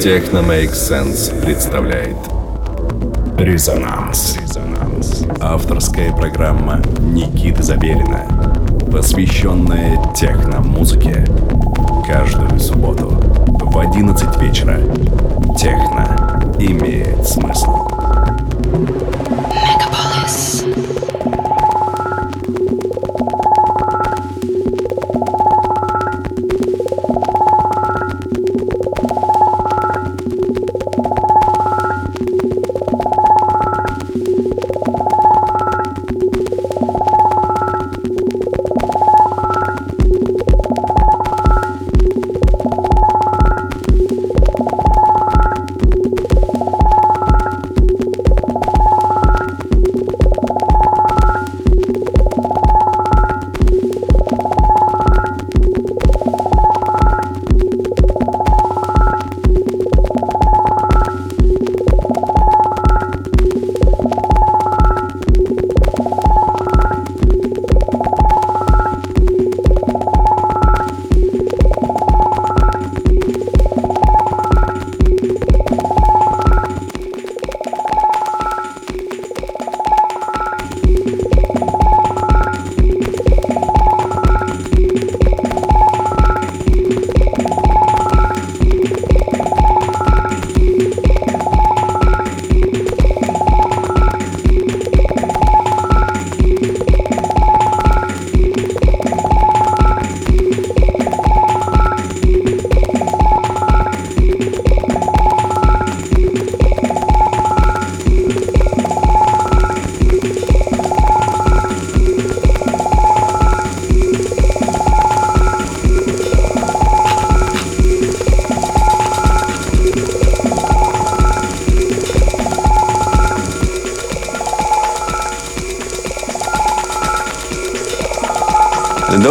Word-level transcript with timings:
Техно 0.00 0.38
Make 0.38 0.72
Sense 0.72 1.44
представляет 1.44 2.16
Резонанс. 3.36 4.38
Авторская 5.40 6.10
программа 6.14 6.80
Никиты 7.00 7.62
Забелина, 7.62 8.24
посвященная 8.90 10.00
техно-музыке. 10.14 11.26
Каждую 12.06 12.58
субботу 12.58 13.08
в 13.10 13.78
11 13.78 14.40
вечера. 14.40 14.78
Техно 15.58 16.50
имеет 16.58 17.28
смысл. 17.28 17.79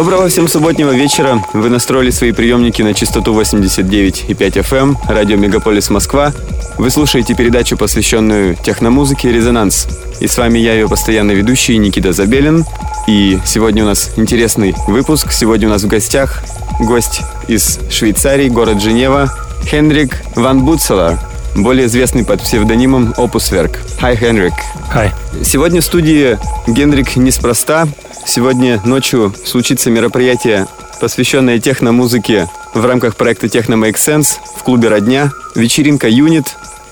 Доброго 0.00 0.30
всем 0.30 0.48
субботнего 0.48 0.92
вечера. 0.92 1.44
Вы 1.52 1.68
настроили 1.68 2.08
свои 2.08 2.32
приемники 2.32 2.80
на 2.80 2.94
частоту 2.94 3.38
89,5 3.38 4.28
FM, 4.34 4.76
эм, 4.78 4.98
радио 5.06 5.36
Мегаполис 5.36 5.90
Москва. 5.90 6.32
Вы 6.78 6.88
слушаете 6.88 7.34
передачу, 7.34 7.76
посвященную 7.76 8.56
техномузыке 8.56 9.30
«Резонанс». 9.30 9.88
И 10.18 10.26
с 10.26 10.38
вами 10.38 10.58
я, 10.58 10.72
ее 10.72 10.88
постоянный 10.88 11.34
ведущий 11.34 11.76
Никита 11.76 12.14
Забелин. 12.14 12.64
И 13.08 13.38
сегодня 13.44 13.84
у 13.84 13.88
нас 13.88 14.12
интересный 14.16 14.74
выпуск. 14.88 15.32
Сегодня 15.32 15.68
у 15.68 15.70
нас 15.70 15.82
в 15.82 15.86
гостях 15.86 16.42
гость 16.80 17.20
из 17.46 17.78
Швейцарии, 17.90 18.48
город 18.48 18.80
Женева, 18.80 19.30
Хенрик 19.66 20.22
Ван 20.34 20.64
Буцелар, 20.64 21.18
более 21.54 21.88
известный 21.88 22.24
под 22.24 22.40
псевдонимом 22.40 23.12
Опусверк. 23.18 23.78
Hi, 24.00 24.16
Хенрик. 24.16 24.54
Hi. 24.94 25.10
Сегодня 25.44 25.82
в 25.82 25.84
студии 25.84 26.38
Генрик 26.66 27.16
неспроста. 27.16 27.86
Сегодня 28.32 28.80
ночью 28.84 29.34
случится 29.44 29.90
мероприятие, 29.90 30.68
посвященное 31.00 31.58
техномузыке 31.58 32.48
в 32.74 32.86
рамках 32.86 33.16
проекта 33.16 33.48
Техно 33.48 33.74
Make 33.74 33.96
Sense 33.96 34.38
в 34.56 34.62
клубе 34.62 34.88
«Родня». 34.88 35.32
Вечеринка 35.56 36.08
«Юнит». 36.08 36.44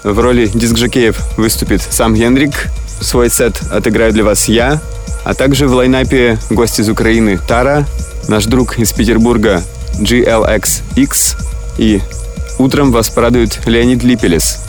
В 0.03 0.19
роли 0.19 0.51
дискжокеев 0.53 1.17
выступит 1.37 1.81
сам 1.81 2.17
Генрик. 2.17 2.67
Свой 3.01 3.31
сет 3.31 3.63
отыграю 3.71 4.13
для 4.13 4.25
вас 4.25 4.49
я. 4.49 4.81
А 5.25 5.33
также 5.33 5.69
в 5.69 5.75
лайнапе 5.75 6.41
гость 6.51 6.81
из 6.81 6.89
Украины 6.89 7.39
Тара, 7.47 7.87
наш 8.27 8.47
друг 8.47 8.77
из 8.81 8.93
Петербурга 8.93 9.63
GLXX 10.01 11.37
и 11.79 12.03
утром 12.59 12.91
вас 12.91 13.11
порадует 13.11 13.65
Леонид 13.65 14.03
Липелес. 14.03 14.65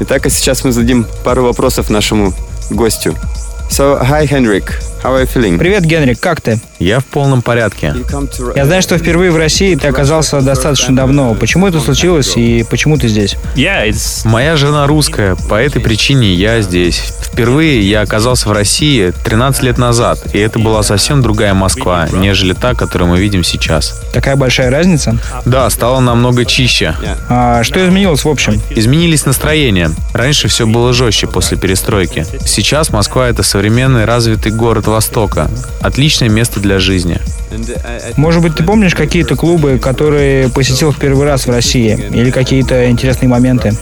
Итак, 0.00 0.24
а 0.24 0.30
сейчас 0.30 0.64
мы 0.64 0.72
зададим 0.72 1.06
пару 1.22 1.42
вопросов 1.42 1.90
нашему 1.90 2.32
гостю. 2.70 3.14
So, 3.68 4.02
hi, 4.02 4.26
Henrik. 4.26 4.72
How 5.02 5.16
are 5.16 5.22
you 5.22 5.28
feeling? 5.28 5.58
Привет, 5.58 5.84
Генрик, 5.84 6.20
как 6.20 6.40
ты? 6.40 6.60
Я 6.78 7.00
в 7.00 7.04
полном 7.06 7.42
порядке. 7.42 7.92
Я 8.54 8.66
знаю, 8.66 8.82
что 8.82 8.96
впервые 8.98 9.32
в 9.32 9.36
России 9.36 9.74
ты 9.74 9.88
оказался 9.88 10.40
достаточно 10.40 10.94
давно. 10.94 11.34
Почему 11.34 11.66
это 11.66 11.80
случилось 11.80 12.36
и 12.36 12.64
почему 12.70 12.96
ты 12.96 13.08
здесь? 13.08 13.36
Моя 14.24 14.54
жена 14.56 14.86
русская, 14.86 15.34
по 15.48 15.54
этой 15.54 15.80
причине 15.80 16.32
я 16.34 16.60
здесь. 16.60 17.02
Впервые 17.20 17.80
я 17.80 18.02
оказался 18.02 18.48
в 18.48 18.52
России 18.52 19.12
13 19.24 19.62
лет 19.62 19.78
назад, 19.78 20.20
и 20.34 20.38
это 20.38 20.58
была 20.58 20.82
совсем 20.82 21.22
другая 21.22 21.54
Москва, 21.54 22.06
нежели 22.12 22.52
та, 22.52 22.74
которую 22.74 23.10
мы 23.10 23.18
видим 23.18 23.42
сейчас. 23.42 24.00
Такая 24.12 24.36
большая 24.36 24.70
разница? 24.70 25.16
Да, 25.44 25.68
стало 25.70 26.00
намного 26.00 26.44
чище. 26.44 26.94
А 27.28 27.64
что 27.64 27.84
изменилось 27.84 28.24
в 28.24 28.28
общем? 28.28 28.60
Изменились 28.70 29.24
настроения. 29.24 29.90
Раньше 30.12 30.46
все 30.48 30.66
было 30.66 30.92
жестче 30.92 31.26
после 31.26 31.56
перестройки. 31.56 32.24
Сейчас 32.44 32.90
Москва— 32.90 33.28
это 33.30 33.42
современный 33.42 34.04
развитый 34.04 34.52
город 34.52 34.86
Востока. 34.92 35.50
Отличное 35.80 36.28
место 36.28 36.60
для 36.60 36.78
жизни. 36.78 37.18
Может 38.16 38.42
быть, 38.42 38.54
ты 38.54 38.62
помнишь 38.62 38.94
какие-то 38.94 39.36
клубы, 39.36 39.78
которые 39.78 40.48
посетил 40.50 40.92
в 40.92 40.98
первый 40.98 41.26
раз 41.26 41.46
в 41.46 41.50
России? 41.50 41.98
Или 42.12 42.30
какие-то 42.30 42.90
интересные 42.90 43.28
моменты? 43.28 43.74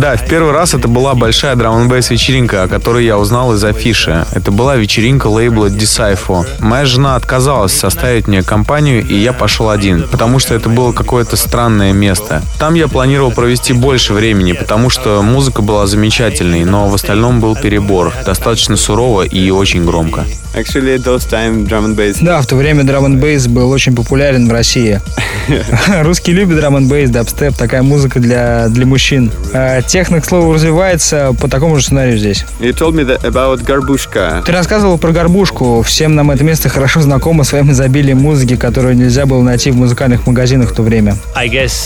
Да, 0.00 0.16
в 0.16 0.28
первый 0.28 0.52
раз 0.52 0.74
это 0.74 0.88
была 0.88 1.14
большая 1.14 1.56
драм 1.56 1.80
н 1.80 1.88
вечеринка, 1.88 2.64
о 2.64 2.68
которой 2.68 3.04
я 3.04 3.18
узнал 3.18 3.54
из 3.54 3.64
афиши. 3.64 4.26
Это 4.32 4.50
была 4.50 4.76
вечеринка 4.76 5.28
лейбла 5.28 5.66
Decipher. 5.66 6.46
Моя 6.58 6.84
жена 6.84 7.16
отказалась 7.16 7.72
составить 7.72 8.26
мне 8.26 8.42
компанию, 8.42 9.06
и 9.06 9.14
я 9.14 9.32
пошел 9.32 9.70
один, 9.70 10.06
потому 10.08 10.38
что 10.38 10.54
это 10.54 10.68
было 10.68 10.92
какое-то 10.92 11.36
странное 11.36 11.92
место. 11.92 12.42
Там 12.58 12.74
я 12.74 12.88
планировал 12.88 13.32
провести 13.32 13.72
больше 13.72 14.12
времени, 14.12 14.52
потому 14.52 14.90
что 14.90 15.22
музыка 15.22 15.62
была 15.62 15.86
замечательной, 15.86 16.64
но 16.64 16.88
в 16.88 16.94
остальном 16.94 17.40
был 17.40 17.56
перебор. 17.56 18.12
Достаточно 18.26 18.76
сурово 18.76 19.22
и 19.22 19.50
очень 19.50 19.84
громко. 19.84 20.24
Actually, 20.54 20.98
those 20.98 21.26
time 21.28 21.66
drum 21.66 21.84
and 21.84 21.96
bass. 21.96 22.18
Да, 22.20 22.40
в 22.40 22.46
то 22.46 22.54
время 22.54 22.84
драм 22.84 23.04
н 23.04 23.18
бейс 23.18 23.48
был 23.48 23.70
очень 23.70 23.94
популярен 23.94 24.48
в 24.48 24.52
России. 24.52 25.00
Русские 26.02 26.36
любят 26.36 26.58
драм 26.58 26.76
н 26.76 26.86
бейс, 26.86 27.10
дабстеп, 27.10 27.56
такая 27.56 27.82
музыка 27.82 28.20
для, 28.20 28.68
для 28.68 28.86
мужчин. 28.86 29.32
А 29.52 29.82
техно, 29.82 30.20
к 30.20 30.24
слову, 30.24 30.52
развивается 30.52 31.34
по 31.40 31.48
такому 31.48 31.76
же 31.78 31.86
сценарию 31.86 32.18
здесь. 32.18 32.44
You 32.60 32.72
told 32.72 32.94
me 32.94 33.04
that 33.04 33.22
about 33.24 33.64
горбушка. 33.64 34.44
Ты 34.46 34.52
рассказывал 34.52 34.96
про 34.96 35.10
горбушку. 35.10 35.82
Всем 35.82 36.14
нам 36.14 36.30
это 36.30 36.44
место 36.44 36.68
хорошо 36.68 37.00
знакомо 37.00 37.42
своим 37.44 37.72
изобилием 37.72 38.18
музыки, 38.18 38.54
которую 38.54 38.96
нельзя 38.96 39.26
было 39.26 39.42
найти 39.42 39.72
в 39.72 39.76
музыкальных 39.76 40.24
магазинах 40.28 40.70
в 40.70 40.74
то 40.74 40.82
время. 40.82 41.16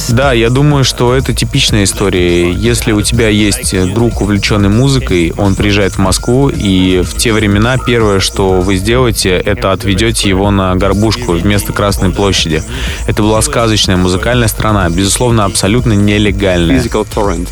Да, 0.08 0.34
я 0.34 0.50
думаю, 0.50 0.84
что 0.84 1.14
это 1.14 1.32
типичная 1.32 1.84
история. 1.84 2.52
Если 2.52 2.92
у 2.92 3.00
тебя 3.00 3.28
есть 3.28 3.74
друг, 3.94 4.20
увлеченный 4.20 4.68
музыкой, 4.68 5.32
он 5.38 5.54
приезжает 5.54 5.94
в 5.94 5.98
Москву, 5.98 6.50
и 6.50 7.02
в 7.02 7.16
те 7.16 7.32
времена 7.32 7.76
первое, 7.78 8.20
что 8.20 8.57
что 8.58 8.64
вы 8.64 8.74
сделаете, 8.74 9.30
это 9.36 9.70
отведете 9.70 10.28
его 10.28 10.50
на 10.50 10.74
горбушку 10.74 11.32
вместо 11.32 11.72
Красной 11.72 12.10
площади. 12.10 12.64
Это 13.06 13.22
была 13.22 13.40
сказочная 13.40 13.96
музыкальная 13.96 14.48
страна, 14.48 14.88
безусловно, 14.90 15.44
абсолютно 15.44 15.92
нелегальная. 15.92 16.82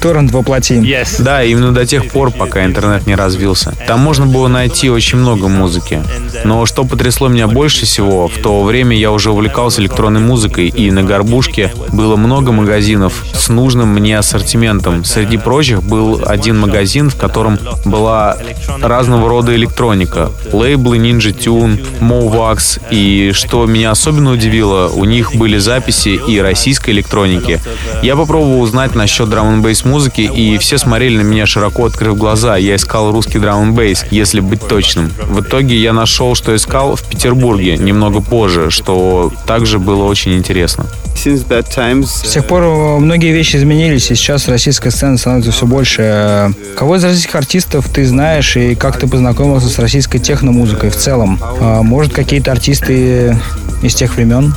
Торрент 0.00 0.32
воплоти. 0.32 0.75
Yes. 0.75 1.23
Да, 1.23 1.44
именно 1.44 1.73
до 1.73 1.87
тех 1.87 2.11
пор, 2.11 2.32
пока 2.32 2.64
интернет 2.64 3.06
не 3.06 3.14
развился. 3.14 3.73
Там 3.87 4.00
можно 4.00 4.26
было 4.26 4.49
найти 4.49 4.91
очень 4.91 5.19
много 5.19 5.47
музыки. 5.47 6.03
Но 6.44 6.67
что 6.67 6.85
потрясло 6.85 7.29
меня 7.29 7.47
больше 7.47 7.87
всего, 7.87 8.26
в 8.26 8.38
то 8.38 8.64
время 8.64 8.97
я 8.97 9.12
уже 9.12 9.31
увлекался 9.31 9.81
электронной 9.82 10.20
музыкой, 10.20 10.67
и 10.67 10.91
на 10.91 11.05
горбушке 11.05 11.73
было 11.93 12.17
много 12.17 12.50
магазинов 12.50 13.25
с 13.32 13.49
нужным 13.49 13.91
мне 13.91 14.19
ассортиментом. 14.19 15.05
Среди 15.05 15.37
прочих 15.37 15.85
был 15.85 16.23
один 16.26 16.59
магазин, 16.59 17.11
в 17.11 17.17
котором 17.17 17.61
была 17.85 18.37
разного 18.81 19.29
рода 19.29 19.55
электроника. 19.55 20.32
Лейблы 20.52 20.96
Ninja 20.99 21.33
Tune, 21.33 21.85
Movax. 22.01 22.81
И 22.91 23.33
что 23.33 23.67
меня 23.67 23.91
особенно 23.91 24.33
удивило, 24.33 24.89
у 24.89 25.05
них 25.05 25.35
были 25.35 25.59
записи 25.59 26.19
и 26.29 26.41
российской 26.41 26.91
электроники. 26.91 27.61
Я 28.03 28.17
попробовал 28.17 28.61
узнать 28.61 28.95
насчет 28.95 29.29
драм 29.29 29.63
н 29.63 29.77
музыки, 29.85 30.21
и 30.21 30.59
все 30.59 30.79
смотрели 30.79 31.19
на 31.19 31.23
меня 31.23 31.47
широко 31.47 31.87
открыв 31.87 32.17
глаза. 32.17 32.57
Я 32.57 32.77
искал 32.77 33.13
русский 33.13 33.39
драм 33.39 33.77
н 33.77 33.97
если 34.11 34.41
быть 34.41 34.67
точным. 34.67 35.13
В 35.29 35.41
итоге 35.41 35.77
я 35.77 35.93
нашел, 35.93 36.35
что 36.35 36.55
искал 36.55 36.97
в 36.97 37.03
Петербурге 37.03 37.77
немного 37.77 38.21
позже, 38.21 38.71
что 38.71 39.33
также 39.47 39.79
было 39.79 40.05
очень 40.05 40.35
интересно. 40.35 40.87
С 41.17 42.33
тех 42.33 42.47
пор 42.47 42.63
многие 43.01 43.33
вещи 43.33 43.57
изменились, 43.57 44.11
и 44.11 44.15
сейчас 44.15 44.49
российская 44.49 44.91
сцена 44.91 45.17
становится 45.17 45.51
все 45.51 45.67
больше. 45.67 46.53
Кого 46.77 46.97
из 46.97 47.05
российских 47.05 47.35
артистов 47.35 47.89
ты 47.89 48.07
знаешь, 48.07 48.57
и 48.57 48.75
как 48.75 48.99
ты 48.99 49.09
познакомился 49.09 49.69
с 49.69 49.79
российской 49.79 50.19
техномузыкой 50.19 50.86
в 50.91 50.97
целом? 50.97 51.38
А, 51.43 51.83
может, 51.83 52.12
какие-то 52.15 52.53
артисты 52.53 53.37
из 53.82 53.94
тех 53.94 54.17
времен? 54.17 54.55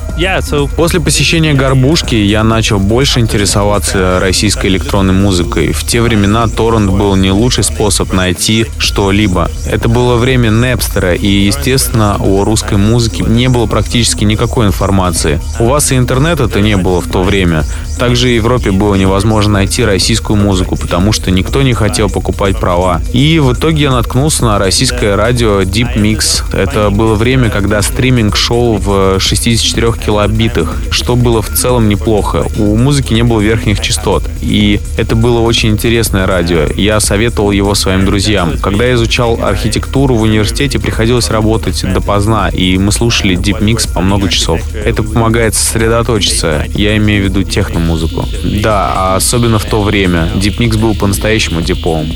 После 0.75 0.99
посещения 0.99 1.53
«Горбушки» 1.53 2.15
я 2.15 2.43
начал 2.43 2.79
больше 2.79 3.19
интересоваться 3.19 4.19
российской 4.19 4.67
электронной 4.67 5.13
музыкой. 5.13 5.71
В 5.71 5.83
те 5.83 6.01
времена 6.01 6.47
торрент 6.47 6.91
был 6.91 7.15
не 7.15 7.31
лучший 7.31 7.63
способ 7.63 8.13
найти 8.13 8.65
что-либо. 8.77 9.49
Это 9.65 9.89
было 9.89 10.15
время 10.15 10.49
Непстера, 10.49 11.13
и, 11.13 11.27
естественно, 11.27 12.17
о 12.19 12.43
русской 12.43 12.77
музыке 12.77 13.23
не 13.27 13.49
было 13.49 13.65
практически 13.65 14.23
никакой 14.23 14.67
информации. 14.67 15.41
У 15.59 15.65
вас 15.65 15.91
и 15.91 15.97
интернета-то 15.97 16.61
не 16.61 16.77
было 16.77 17.01
в 17.01 17.07
то 17.07 17.23
время. 17.23 17.63
Также 17.97 18.27
в 18.27 18.35
Европе 18.35 18.71
было 18.71 18.95
невозможно 18.95 19.53
найти 19.53 19.83
российскую 19.83 20.37
музыку, 20.37 20.77
потому 20.77 21.11
что 21.11 21.31
никто 21.31 21.61
не 21.61 21.73
хотел 21.73 22.09
покупать 22.09 22.57
права. 22.57 23.01
И 23.13 23.39
в 23.39 23.53
итоге 23.53 23.83
я 23.83 23.91
наткнулся 23.91 24.45
на 24.45 24.59
российское 24.59 25.15
радио 25.15 25.61
Deep 25.61 25.95
Mix. 25.95 26.43
Это 26.53 26.89
было 26.89 27.15
время, 27.15 27.49
когда 27.49 27.81
стриминг 27.81 28.35
шел 28.37 28.77
в 28.77 29.18
64 29.19 29.93
килобитах, 30.05 30.77
что 30.91 31.15
было 31.15 31.41
в 31.41 31.49
целом 31.49 31.89
неплохо. 31.89 32.45
У 32.57 32.75
музыки 32.75 33.13
не 33.13 33.23
было 33.23 33.41
верхних 33.41 33.79
частот. 33.79 34.23
И 34.41 34.79
это 34.97 35.15
было 35.15 35.39
очень 35.39 35.69
интересное 35.69 36.25
радио. 36.25 36.67
Я 36.75 36.99
советовал 36.99 37.51
его 37.51 37.75
своим 37.75 38.05
друзьям. 38.05 38.57
Когда 38.57 38.85
я 38.85 38.93
изучал 38.93 39.39
архитектуру 39.41 40.15
в 40.15 40.21
университете, 40.21 40.79
приходилось 40.79 41.29
работать 41.29 41.83
допоздна, 41.93 42.49
и 42.49 42.77
мы 42.77 42.91
слушали 42.91 43.35
Deep 43.37 43.61
Mix 43.61 43.91
по 43.91 44.01
много 44.01 44.29
часов. 44.29 44.61
Это 44.73 45.03
помогает 45.03 45.55
сосредоточиться. 45.55 46.65
Я 46.73 46.95
имею 46.97 47.23
в 47.23 47.25
виду 47.25 47.43
техномузыку. 47.43 48.27
Да, 48.43 48.93
а 48.95 49.15
особенно 49.15 49.59
в 49.59 49.65
то 49.65 49.81
время. 49.81 50.29
Deep 50.35 50.57
Mix 50.57 50.77
был 50.77 50.95
по-настоящему 50.95 51.61
диповым. 51.61 52.11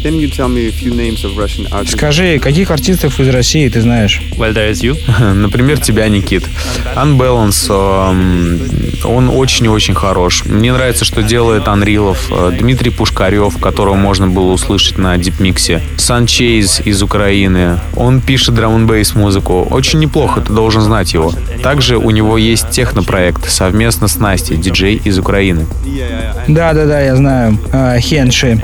Скажи, 1.88 2.40
каких 2.40 2.72
артистов 2.72 3.20
из 3.20 3.30
России 3.30 3.68
ты 3.70 3.82
знаешь? 3.82 4.22
well, 4.38 4.54
there 4.54 4.70
is 4.70 4.82
you. 4.84 4.96
Например, 5.34 5.80
тебя, 5.80 6.08
Никит. 6.08 6.44
Unbalance, 6.96 7.68
эм, 7.70 8.60
он 9.06 9.30
очень 9.30 9.66
и 9.66 9.70
очень 9.70 9.94
хорош. 9.94 10.44
Мне 10.46 10.72
нравится, 10.72 11.06
что 11.06 11.24
делает 11.24 11.68
Анрилов, 11.68 12.32
э, 12.32 12.52
Дмитрий 12.58 12.90
Пушкарев, 12.90 13.58
которого 13.58 13.96
можно 13.96 14.28
было 14.28 14.52
услышать 14.52 14.98
на 14.98 15.18
дипмиксе, 15.18 15.82
Санчейз 15.98 16.82
из 16.82 17.02
Украины. 17.02 17.80
Он 17.96 18.22
пишет 18.22 18.56
драм 18.56 18.74
н 18.76 19.04
музыку. 19.16 19.68
Очень 19.70 20.00
неплохо, 20.00 20.42
ты 20.42 20.54
должен 20.54 20.82
знать 20.82 21.14
его. 21.14 21.34
Также 21.62 21.98
у 21.98 22.10
него 22.10 22.38
есть 22.38 22.70
технопроект 22.70 23.50
совместно 23.50 24.08
с 24.08 24.18
Настей, 24.18 24.58
диджей 24.58 25.02
из 25.04 25.18
Украины. 25.18 25.66
Да-да-да, 26.48 27.00
я 27.00 27.16
знаю. 27.16 27.58
А, 27.72 28.00
Хенши. 28.00 28.62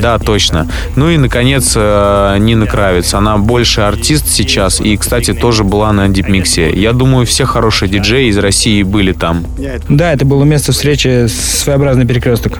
Да, 0.00 0.18
точно. 0.18 0.68
Ну 0.96 1.10
и, 1.10 1.16
наконец, 1.16 1.72
э, 1.76 2.36
Нина 2.38 2.66
Кравец. 2.66 3.14
Она 3.14 3.38
больше 3.38 3.80
артист 3.82 4.28
сейчас 4.28 4.80
и, 4.80 4.96
кстати, 4.96 5.32
тоже 5.32 5.64
была 5.64 5.92
на 5.92 6.08
дипмиксе. 6.08 6.70
Я 6.70 6.92
думаю, 6.92 7.26
все 7.26 7.44
хорошие 7.44 7.88
диджеи 7.88 8.28
из 8.28 8.38
России 8.38 8.82
были 8.82 9.12
там. 9.12 9.44
Да, 9.88 10.12
это 10.12 10.24
было 10.24 10.44
место 10.44 10.72
встречи, 10.72 11.26
своеобразный 11.26 12.06
перекресток. 12.06 12.58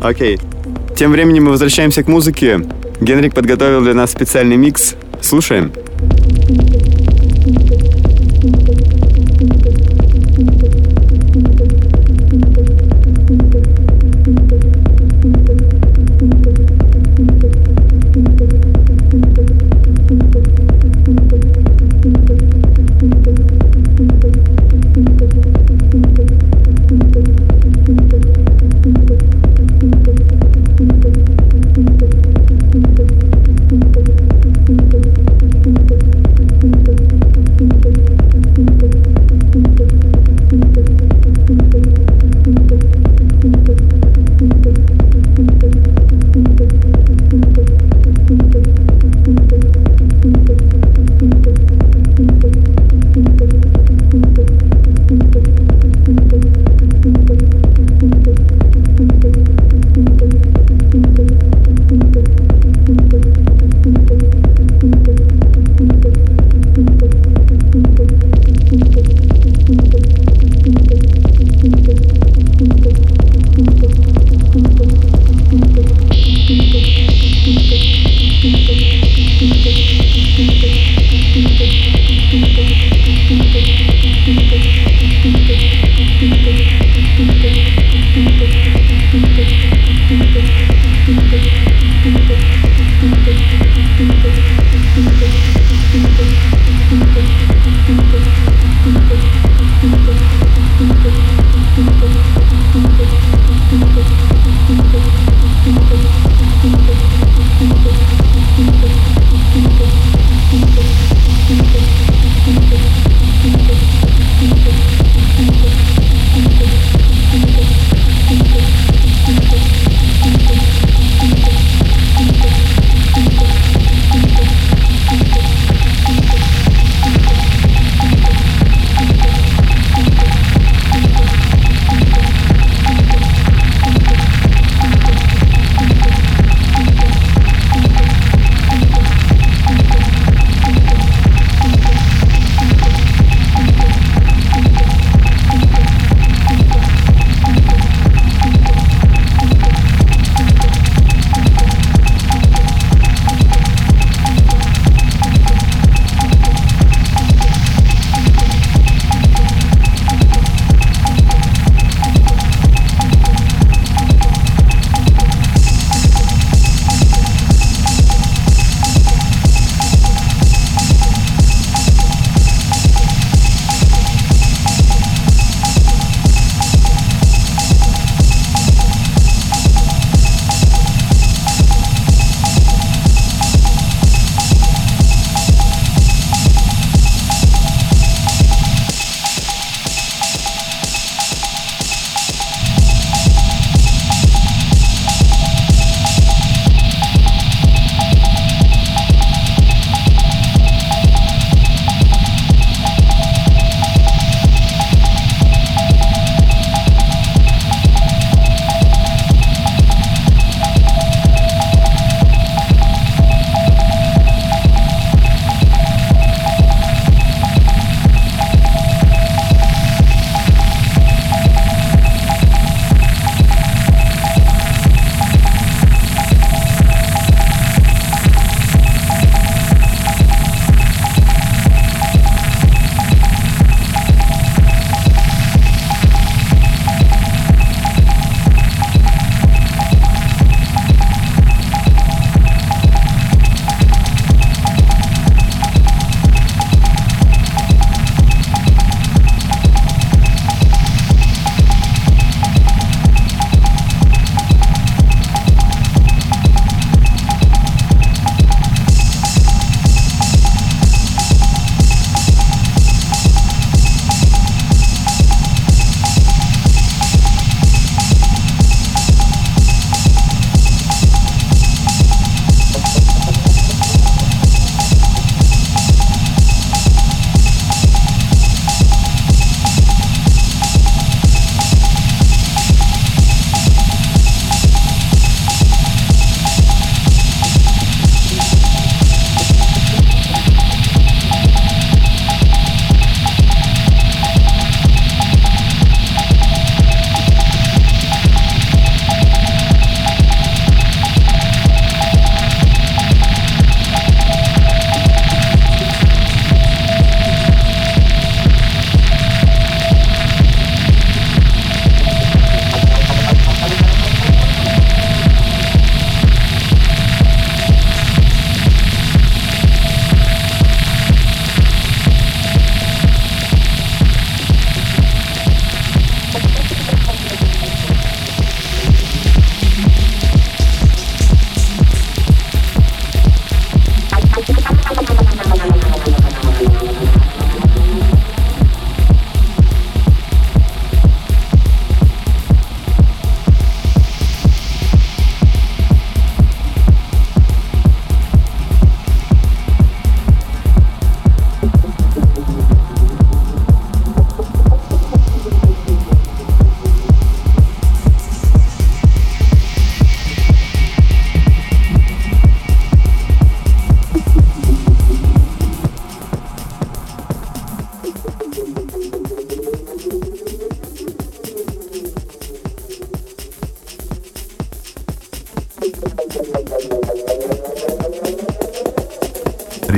Окей. 0.00 0.38
Тем 0.96 1.12
временем 1.12 1.44
мы 1.44 1.50
возвращаемся 1.50 2.02
к 2.02 2.08
музыке. 2.08 2.60
Генрик 3.00 3.34
подготовил 3.34 3.82
для 3.82 3.94
нас 3.94 4.10
специальный 4.12 4.56
микс. 4.56 4.94
Слушаем. 5.20 5.72
Thank 5.74 5.91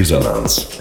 Резонанс. 0.04 0.73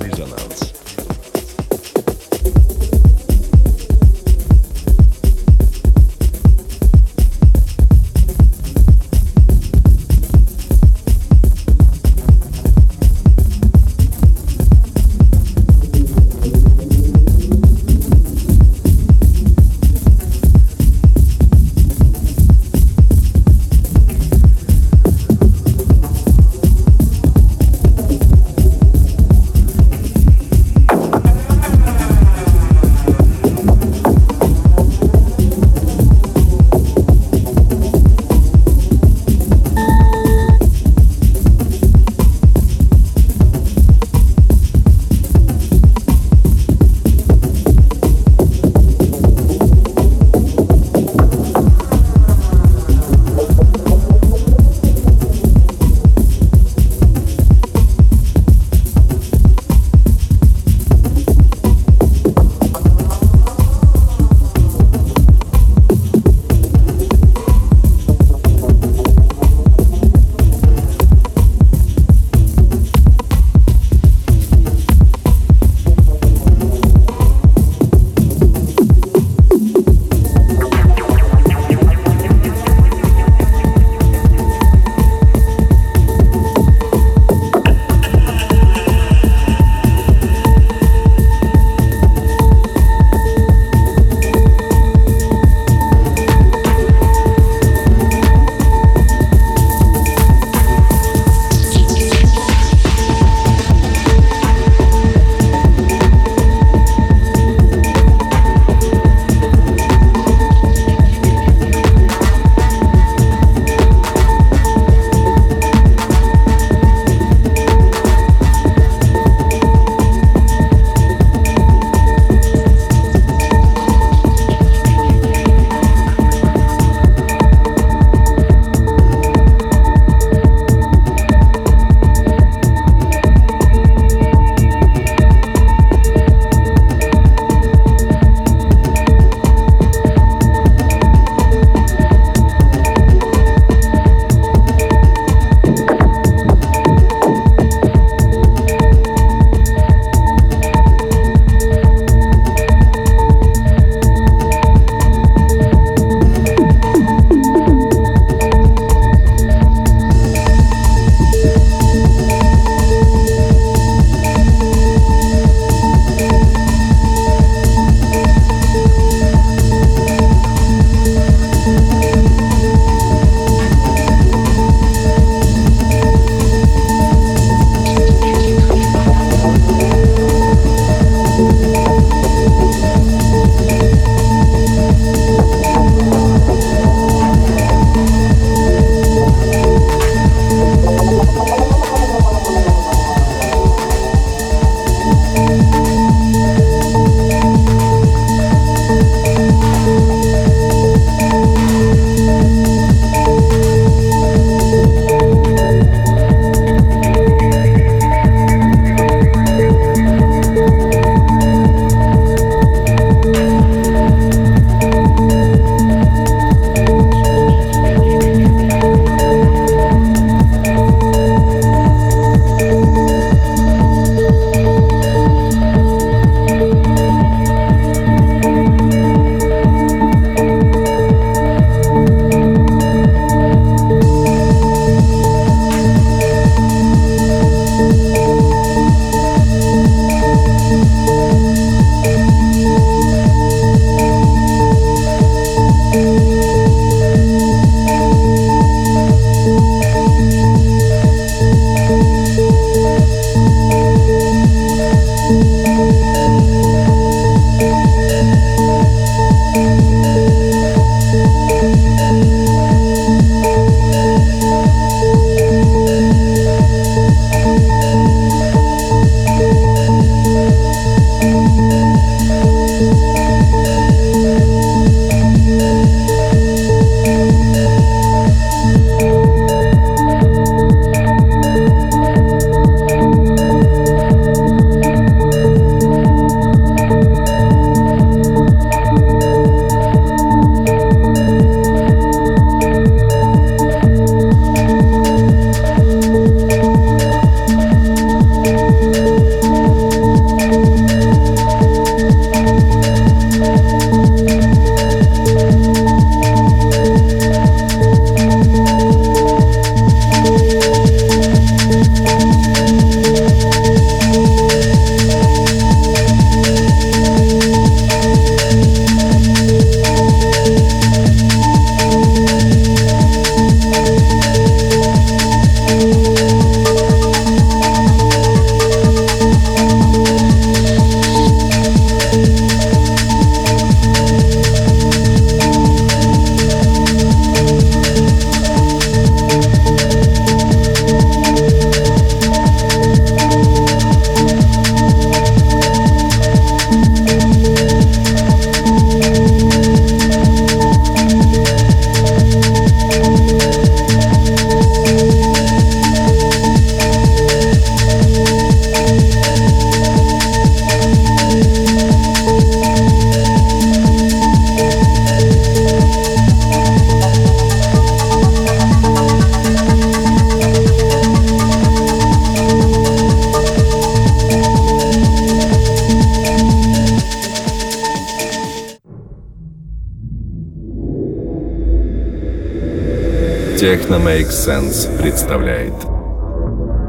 Sense 384.46 384.98
представляет 384.98 385.74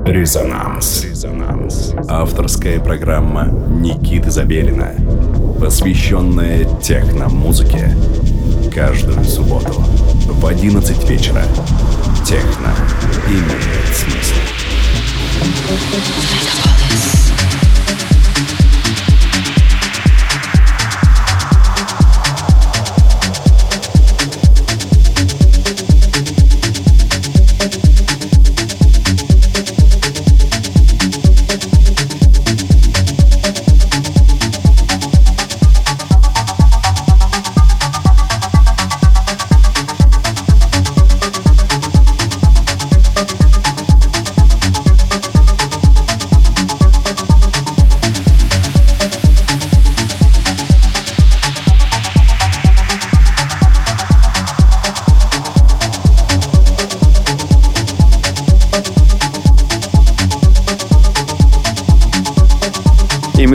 Резонанс. 0.04 1.06
Авторская 2.08 2.80
программа 2.80 3.44
Никиты 3.46 4.32
Забелина, 4.32 4.90
посвященная 5.60 6.64
техно-музыке. 6.80 7.96
Каждую 8.74 9.22
субботу 9.24 9.72
в 9.72 10.44
11 10.44 11.08
вечера. 11.08 11.42
Техно 12.26 12.72
имеет 13.28 13.94
смысл. 13.94 14.34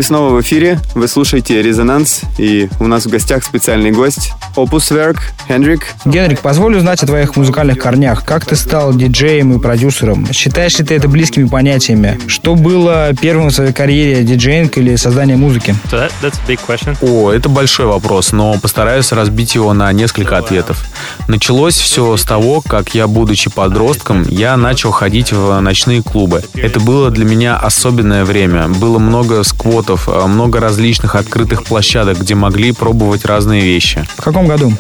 Снова 0.10 0.34
в 0.34 0.42
эфире. 0.42 0.80
Вы 0.96 1.08
слушаете 1.08 1.62
«Резонанс», 1.62 2.22
и 2.40 2.68
у 2.80 2.88
нас 2.88 3.06
в 3.06 3.10
гостях 3.12 3.44
специальный 3.44 3.92
гость 3.92 4.32
Opus 4.56 4.92
Werk, 4.92 5.20
Хендрик. 5.50 5.96
Генрик, 6.06 6.42
позволь 6.42 6.78
узнать 6.78 7.02
о 7.02 7.08
твоих 7.08 7.36
музыкальных 7.36 7.80
корнях. 7.80 8.24
Как 8.24 8.46
ты 8.46 8.56
стал 8.56 8.94
диджеем 8.94 9.52
и 9.54 9.60
продюсером? 9.60 10.32
Считаешь 10.32 10.78
ли 10.78 10.86
ты 10.86 10.94
это 10.94 11.08
близкими 11.08 11.48
понятиями? 11.48 12.20
Что 12.28 12.54
было 12.54 13.10
первым 13.20 13.48
в 13.48 13.52
своей 13.52 13.74
карьере, 13.74 14.24
диджеинг 14.24 14.78
или 14.78 14.96
создание 14.96 15.38
музыки? 15.38 15.74
So 15.90 16.08
that. 16.22 16.98
О, 17.02 17.32
это 17.32 17.50
большой 17.50 17.88
вопрос, 17.88 18.32
но 18.32 18.60
постараюсь 18.60 19.12
разбить 19.12 19.56
его 19.56 19.74
на 19.74 19.92
несколько 19.92 20.38
ответов. 20.38 20.86
Началось 21.28 21.76
все 21.76 22.16
с 22.16 22.24
того, 22.24 22.62
как 22.62 22.94
я, 22.94 23.08
будучи 23.08 23.50
подростком, 23.50 24.28
я 24.30 24.56
начал 24.56 24.92
ходить 24.92 25.32
в 25.32 25.60
ночные 25.62 26.04
клубы. 26.04 26.44
Это 26.54 26.80
было 26.80 27.10
для 27.10 27.26
меня 27.26 27.58
особенное 27.58 28.24
время. 28.24 28.68
Было 28.68 29.00
много 29.00 29.42
сквотов, 29.42 30.08
э, 30.08 30.28
много 30.28 30.60
различных 30.60 31.16
открытых 31.16 31.64
площадок, 31.64 32.20
где 32.20 32.36
могли 32.36 32.72
пробовать 32.72 33.26
разные 33.26 33.62
вещи. 33.62 34.06
В 34.16 34.22
каком 34.22 34.46
году? 34.46 34.74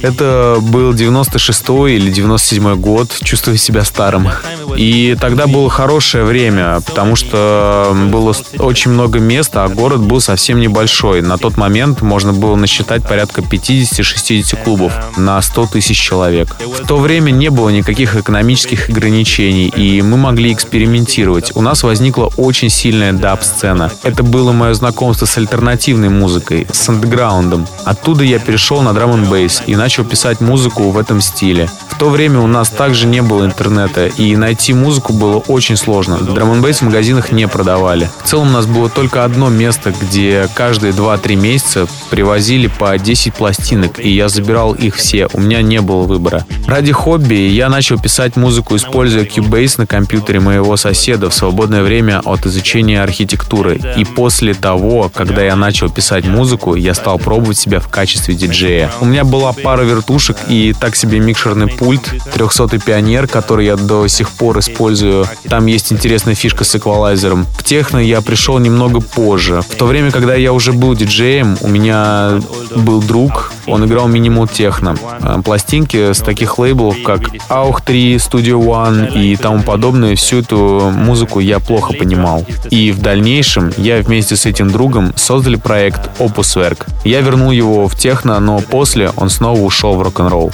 Это 0.00 0.58
был 0.60 0.92
96-й 0.92 1.96
или 1.96 2.12
97-й 2.12 2.76
год, 2.76 3.16
чувствую 3.22 3.56
себя 3.58 3.84
старым. 3.84 4.28
И 4.76 5.16
тогда 5.20 5.46
было 5.46 5.68
хорошее 5.68 6.24
время, 6.24 6.80
потому 6.86 7.16
что 7.16 7.94
было 8.10 8.34
очень 8.58 8.92
много 8.92 9.18
места, 9.18 9.64
а 9.64 9.68
город 9.68 10.00
был 10.00 10.20
совсем 10.20 10.60
небольшой. 10.60 11.22
На 11.22 11.38
тот 11.38 11.56
момент 11.56 12.02
можно 12.02 12.32
было 12.32 12.56
насчитать 12.56 13.06
порядка 13.06 13.42
50-60 13.42 14.62
клубов 14.64 14.92
на 15.16 15.40
100 15.42 15.66
тысяч 15.66 16.00
человек. 16.00 16.56
В 16.60 16.86
то 16.86 16.96
время 16.96 17.30
не 17.30 17.50
было 17.50 17.68
никаких 17.70 18.16
экономических 18.16 18.88
ограничений, 18.88 19.68
и 19.68 20.02
мы 20.02 20.16
могли 20.16 20.52
экспериментировать. 20.52 21.52
У 21.54 21.62
нас 21.62 21.82
возникла 21.82 22.30
очень 22.36 22.70
сильная 22.70 23.12
даб-сцена. 23.12 23.90
Это 24.02 24.22
было 24.22 24.52
мое 24.52 24.74
знакомство 24.74 25.26
с 25.26 25.36
альтернативной 25.36 26.08
музыкой, 26.08 26.66
с 26.72 26.88
андеграундом. 26.88 27.66
Оттуда 27.84 28.24
я 28.24 28.38
перешел 28.38 28.82
на 28.82 28.92
драм 28.92 29.10
н 29.12 29.24
бейс 29.24 29.62
и 29.66 29.76
начал 29.80 30.04
писать 30.04 30.42
музыку 30.42 30.90
в 30.90 30.98
этом 30.98 31.22
стиле. 31.22 31.70
В 31.88 31.98
то 31.98 32.10
время 32.10 32.40
у 32.40 32.46
нас 32.46 32.68
также 32.68 33.06
не 33.06 33.22
было 33.22 33.46
интернета, 33.46 34.08
и 34.08 34.36
найти 34.36 34.74
музыку 34.74 35.14
было 35.14 35.38
очень 35.38 35.78
сложно. 35.78 36.18
драм 36.18 36.52
н 36.52 36.62
в 36.62 36.82
магазинах 36.82 37.32
не 37.32 37.48
продавали. 37.48 38.10
В 38.22 38.28
целом 38.28 38.48
у 38.48 38.52
нас 38.52 38.66
было 38.66 38.90
только 38.90 39.24
одно 39.24 39.48
место, 39.48 39.94
где 39.98 40.48
каждые 40.54 40.92
2-3 40.92 41.34
месяца 41.36 41.86
привозили 42.10 42.66
по 42.66 42.98
10 42.98 43.32
пластинок, 43.32 43.98
и 43.98 44.10
я 44.10 44.28
забирал 44.28 44.74
их 44.74 44.96
все. 44.96 45.28
У 45.32 45.40
меня 45.40 45.62
не 45.62 45.80
было 45.80 46.02
выбора. 46.02 46.44
Ради 46.66 46.92
хобби 46.92 47.34
я 47.34 47.70
начал 47.70 47.98
писать 47.98 48.36
музыку, 48.36 48.76
используя 48.76 49.24
Cubase 49.24 49.76
на 49.78 49.86
компьютере 49.86 50.40
моего 50.40 50.76
соседа 50.76 51.30
в 51.30 51.34
свободное 51.34 51.82
время 51.82 52.20
от 52.22 52.44
изучения 52.44 53.02
архитектуры. 53.02 53.80
И 53.96 54.04
после 54.04 54.52
того, 54.52 55.10
когда 55.14 55.42
я 55.42 55.56
начал 55.56 55.88
писать 55.88 56.26
музыку, 56.26 56.74
я 56.74 56.92
стал 56.92 57.18
пробовать 57.18 57.56
себя 57.56 57.80
в 57.80 57.88
качестве 57.88 58.34
диджея. 58.34 58.90
У 59.00 59.06
меня 59.06 59.24
была 59.24 59.54
пара 59.54 59.69
вертушек 59.78 60.36
и 60.48 60.74
так 60.78 60.96
себе 60.96 61.20
микшерный 61.20 61.68
пульт, 61.68 62.14
300 62.32 62.78
пионер, 62.78 63.26
который 63.26 63.66
я 63.66 63.76
до 63.76 64.06
сих 64.08 64.30
пор 64.30 64.58
использую. 64.58 65.26
Там 65.48 65.66
есть 65.66 65.92
интересная 65.92 66.34
фишка 66.34 66.64
с 66.64 66.74
эквалайзером. 66.74 67.46
К 67.56 67.62
техно 67.62 67.98
я 67.98 68.20
пришел 68.20 68.58
немного 68.58 69.00
позже. 69.00 69.62
В 69.68 69.74
то 69.76 69.86
время, 69.86 70.10
когда 70.10 70.34
я 70.34 70.52
уже 70.52 70.72
был 70.72 70.94
диджеем, 70.94 71.56
у 71.60 71.68
меня 71.68 72.40
был 72.74 73.02
друг, 73.02 73.52
он 73.66 73.84
играл 73.84 74.08
минимал 74.08 74.46
техно. 74.46 74.96
Э, 75.20 75.40
пластинки 75.44 76.12
с 76.12 76.18
таких 76.18 76.58
лейблов, 76.58 77.02
как 77.02 77.20
AUG 77.48 77.76
3, 77.84 78.14
Studio 78.16 78.60
One 78.60 79.12
и 79.12 79.36
тому 79.36 79.62
подобное, 79.62 80.16
всю 80.16 80.38
эту 80.38 80.90
музыку 80.94 81.40
я 81.40 81.60
плохо 81.60 81.94
понимал. 81.94 82.44
И 82.70 82.92
в 82.92 83.00
дальнейшем 83.00 83.72
я 83.76 84.00
вместе 84.00 84.36
с 84.36 84.46
этим 84.46 84.70
другом 84.70 85.12
создали 85.16 85.56
проект 85.56 86.10
Opus 86.18 86.56
Werk. 86.56 86.86
Я 87.04 87.20
вернул 87.20 87.50
его 87.50 87.88
в 87.88 87.96
техно, 87.96 88.40
но 88.40 88.60
после 88.60 89.10
он 89.16 89.30
снова 89.30 89.59
ушел 89.64 89.96
в 89.96 90.02
рок-н-ролл. 90.02 90.52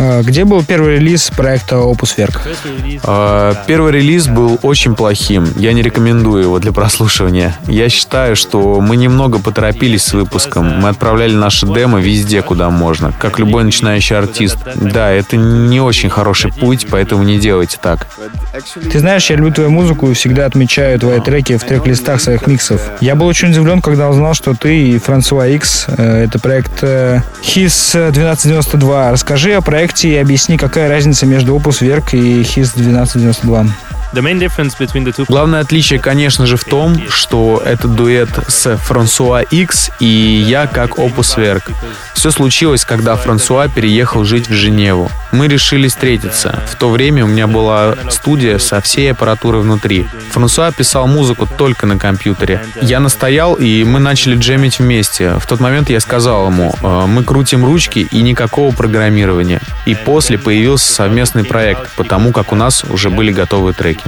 А, 0.00 0.22
Где 0.22 0.44
был 0.44 0.64
первый 0.64 0.96
релиз 0.96 1.30
проекта 1.30 1.76
Opus 1.76 2.16
Werk? 2.16 2.38
Э, 3.04 3.54
Первый 3.66 3.92
релиз 3.92 4.28
был 4.28 4.58
очень 4.62 4.94
плохим. 4.94 5.48
Я 5.56 5.72
не 5.72 5.82
рекомендую 5.82 6.42
его 6.44 6.58
для 6.58 6.72
прослушивания. 6.72 7.56
Я 7.66 7.88
считаю, 7.88 8.36
что 8.36 8.80
мы 8.80 8.96
немного 8.96 9.38
поторопились 9.38 10.04
с 10.04 10.12
выпуском. 10.12 10.80
Мы 10.80 10.88
отправляли 10.88 11.34
наши 11.34 11.66
демо 11.66 12.00
везде, 12.00 12.42
куда 12.42 12.70
можно, 12.70 13.12
как 13.18 13.38
любой 13.38 13.64
начинающий 13.64 14.16
артист. 14.16 14.58
Да, 14.74 15.10
это 15.10 15.36
не 15.36 15.80
очень 15.80 16.10
хороший 16.10 16.52
путь, 16.52 16.86
поэтому 16.90 17.22
не 17.22 17.38
делайте 17.38 17.78
так. 17.80 18.06
Ты 18.90 18.98
знаешь, 18.98 19.28
я 19.30 19.36
люблю 19.36 19.52
твою 19.52 19.70
музыку 19.70 20.10
и 20.10 20.14
всегда 20.14 20.46
отмечаю 20.46 20.98
твои 20.98 21.20
треки 21.20 21.56
в 21.56 21.64
трек-листах 21.64 22.20
своих 22.20 22.46
миксов. 22.46 22.80
Я 23.00 23.14
был 23.14 23.26
очень 23.26 23.50
удивлен, 23.50 23.80
когда 23.80 24.08
узнал, 24.08 24.34
что 24.34 24.54
ты 24.54 24.88
и 24.88 24.98
Франсуа 24.98 25.46
X 25.48 25.86
э, 25.88 26.24
это 26.24 26.38
проект 26.38 26.82
э, 26.82 27.20
HIS 27.54 27.94
1292. 27.94 29.10
Расскажи 29.12 29.52
о 29.52 29.60
проекте 29.60 30.08
и 30.08 30.16
объясни, 30.16 30.56
какая 30.56 30.88
разница 30.88 31.26
между 31.26 31.54
Opus 31.54 31.82
Werk 31.82 32.16
и 32.16 32.40
HIS 32.40 32.72
1292. 32.74 33.66
Главное 35.28 35.60
отличие, 35.60 35.98
конечно 35.98 36.46
же, 36.46 36.56
в 36.56 36.64
том, 36.64 37.08
что 37.08 37.62
это 37.64 37.88
дуэт 37.88 38.30
с 38.48 38.76
Франсуа 38.76 39.42
X 39.42 39.90
и 40.00 40.06
я 40.06 40.66
как 40.66 40.98
Опус 40.98 41.36
Верк. 41.36 41.70
Все 42.14 42.30
случилось, 42.30 42.84
когда 42.84 43.16
Франсуа 43.16 43.68
переехал 43.68 44.24
жить 44.24 44.48
в 44.48 44.52
Женеву. 44.52 45.10
Мы 45.32 45.48
решили 45.48 45.88
встретиться. 45.88 46.62
В 46.70 46.76
то 46.76 46.90
время 46.90 47.24
у 47.24 47.28
меня 47.28 47.46
была 47.46 47.96
студия 48.10 48.58
со 48.58 48.80
всей 48.80 49.10
аппаратурой 49.10 49.62
внутри. 49.62 50.06
Франсуа 50.30 50.70
писал 50.70 51.06
музыку 51.06 51.48
только 51.58 51.86
на 51.86 51.98
компьютере. 51.98 52.64
Я 52.80 53.00
настоял, 53.00 53.54
и 53.54 53.82
мы 53.82 53.98
начали 53.98 54.36
джемить 54.36 54.78
вместе. 54.78 55.34
В 55.40 55.46
тот 55.46 55.58
момент 55.58 55.90
я 55.90 56.00
сказал 56.00 56.46
ему, 56.46 56.74
«Э, 56.82 57.06
мы 57.06 57.24
крутим 57.24 57.64
ручки 57.64 58.06
и 58.10 58.22
никакого 58.22 58.72
программирования. 58.72 59.60
И 59.86 59.94
после 59.94 60.38
появился 60.38 60.92
совместный 60.92 61.44
проект, 61.44 61.90
потому 61.96 62.32
как 62.32 62.52
у 62.52 62.54
нас 62.54 62.84
уже 62.84 63.10
были 63.10 63.32
готовые 63.32 63.74
треки. 63.74 64.01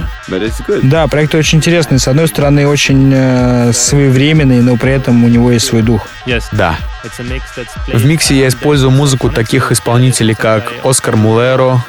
Да, 0.83 1.07
проект 1.07 1.35
очень 1.35 1.59
интересный. 1.59 1.99
С 1.99 2.07
одной 2.07 2.27
стороны, 2.27 2.67
очень 2.67 3.11
э, 3.13 3.73
своевременный, 3.73 4.61
но 4.61 4.75
при 4.77 4.91
этом 4.91 5.23
у 5.23 5.27
него 5.27 5.51
есть 5.51 5.65
свой 5.65 5.81
дух. 5.81 6.07
Yes. 6.25 6.45
Да. 6.51 6.77
В 7.87 8.05
миксе 8.05 8.35
я 8.35 8.47
использую 8.47 8.91
музыку 8.91 9.29
таких 9.29 9.71
исполнителей, 9.71 10.33
как 10.33 10.73
Оскар 10.83 11.15
Мулеро, 11.15 11.83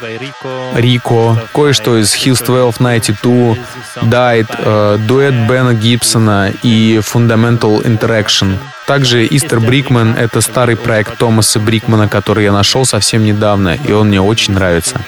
Рико, 0.75 1.41
кое-что 1.53 1.97
из 1.97 2.13
Hills 2.13 2.43
1292, 2.43 3.57
Died, 4.03 4.47
э, 4.57 4.97
дуэт 4.99 5.33
Бена 5.49 5.73
Гибсона 5.73 6.51
и 6.61 7.01
Fundamental 7.03 7.83
Interaction. 7.83 8.57
Также 8.85 9.25
Истер 9.25 9.59
Брикман— 9.59 10.15
это 10.17 10.39
старый 10.41 10.77
проект 10.77 11.17
Томаса 11.17 11.59
Брикмана, 11.59 12.07
который 12.07 12.45
я 12.45 12.53
нашел 12.53 12.85
совсем 12.85 13.25
недавно, 13.25 13.75
и 13.75 13.91
он 13.91 14.07
мне 14.07 14.21
очень 14.21 14.53
нравится. 14.53 15.01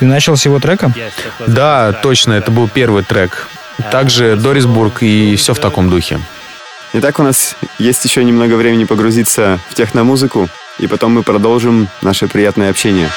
Ты 0.00 0.06
начал 0.06 0.34
с 0.34 0.46
его 0.46 0.58
трека? 0.58 0.90
Да, 1.46 1.92
точно, 1.92 2.32
это 2.32 2.50
был 2.50 2.68
первый 2.68 3.04
трек. 3.04 3.48
Также 3.92 4.34
Дорисбург 4.34 5.02
и 5.02 5.36
все 5.36 5.52
в 5.52 5.58
таком 5.58 5.90
духе. 5.90 6.18
Итак, 6.94 7.18
у 7.18 7.22
нас 7.22 7.54
есть 7.78 8.02
еще 8.06 8.24
немного 8.24 8.54
времени 8.54 8.84
погрузиться 8.84 9.60
в 9.68 9.74
техномузыку, 9.74 10.48
и 10.78 10.86
потом 10.86 11.12
мы 11.12 11.22
продолжим 11.22 11.88
наше 12.00 12.28
приятное 12.28 12.70
общение. 12.70 13.10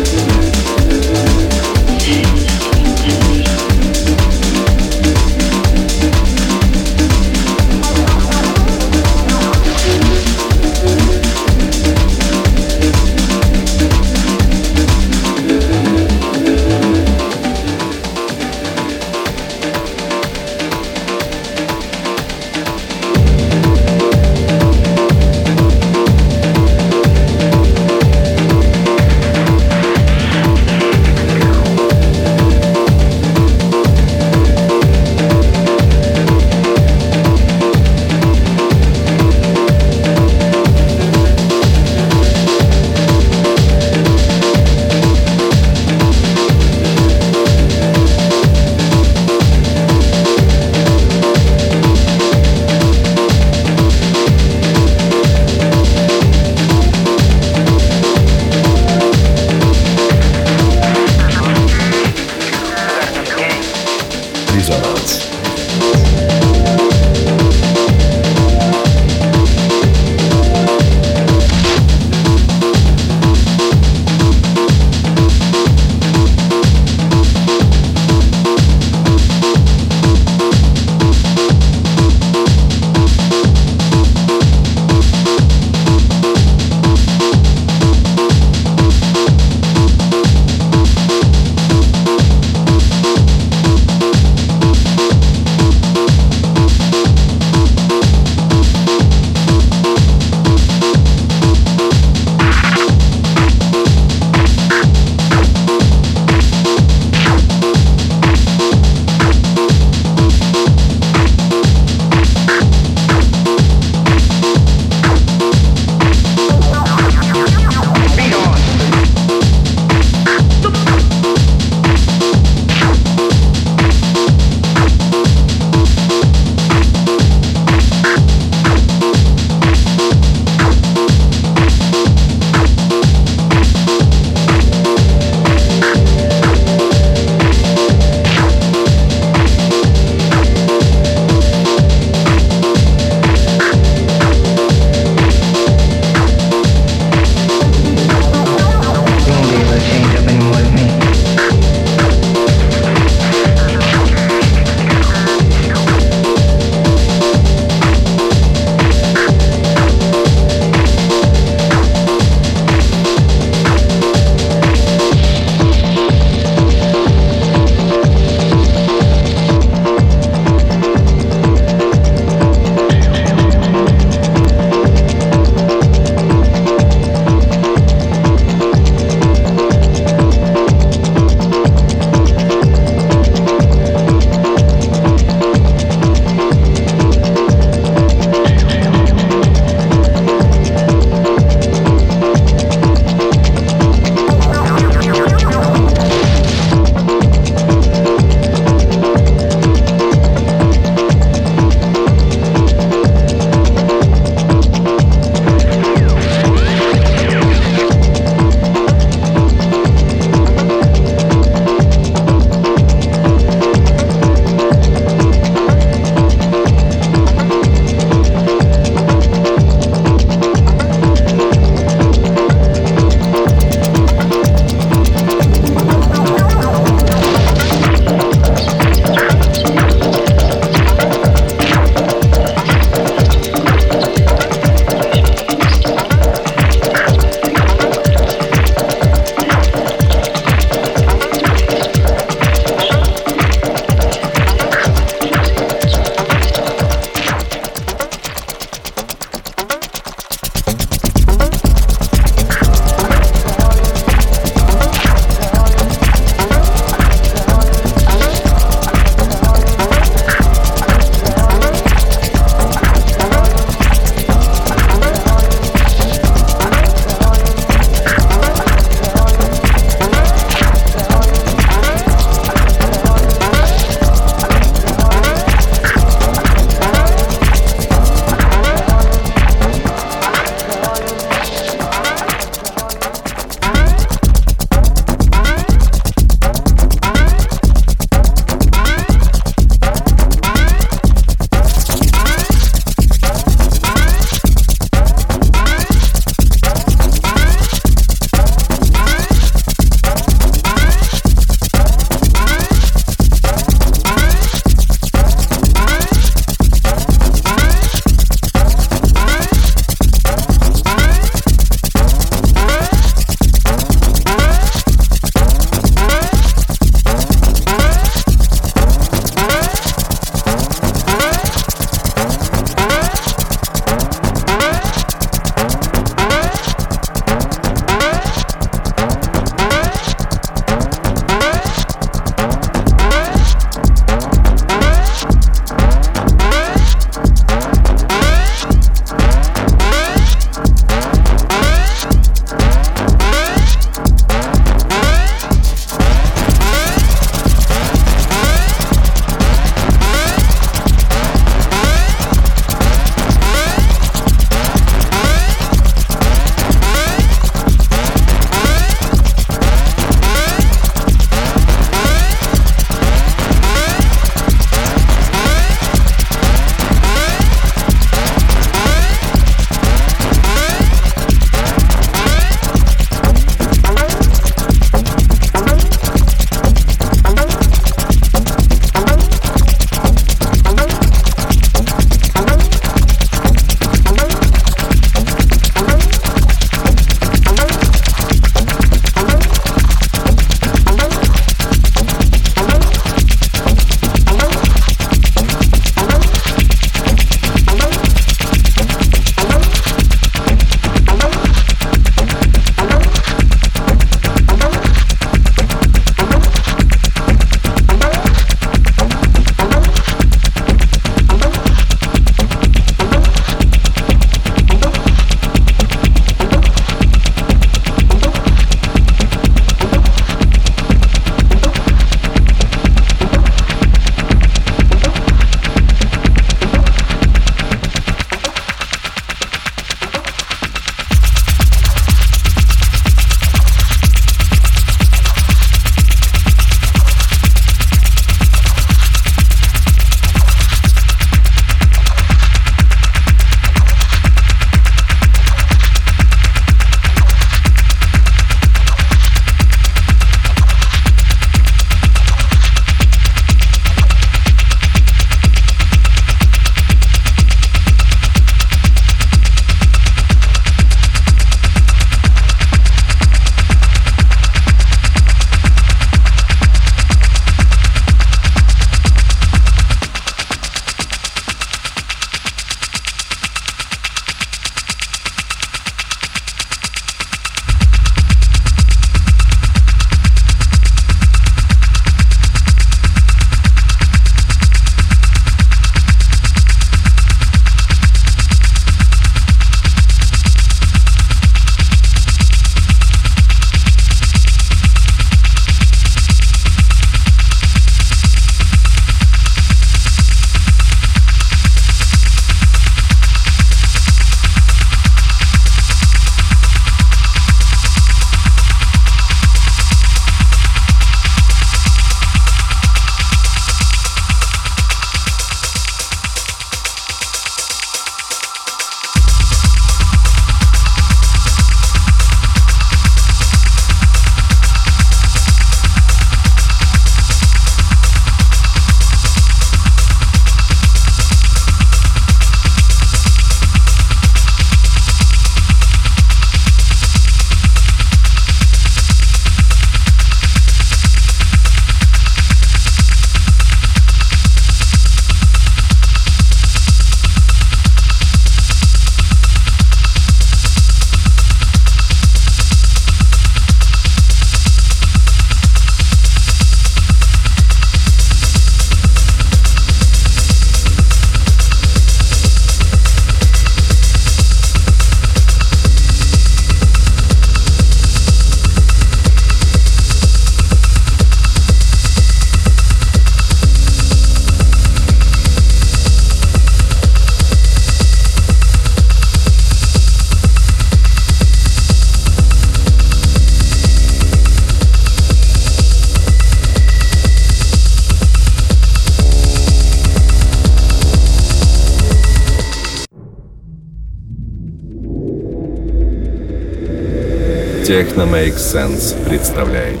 Техно 597.92 598.22
Make 598.22 598.56
Sense 598.56 599.22
представляет 599.28 600.00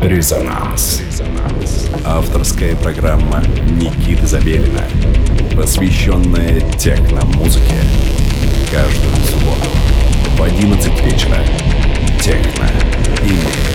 Резонанс. 0.00 1.02
Авторская 2.02 2.74
программа 2.76 3.44
Никиты 3.78 4.26
Забелина, 4.26 4.82
посвященная 5.54 6.62
техно-музыке. 6.78 7.76
Каждую 8.70 9.14
субботу 9.30 9.68
в 10.38 10.42
11 10.42 11.04
вечера. 11.04 11.44
Техно 12.22 12.66
имеет 13.20 13.71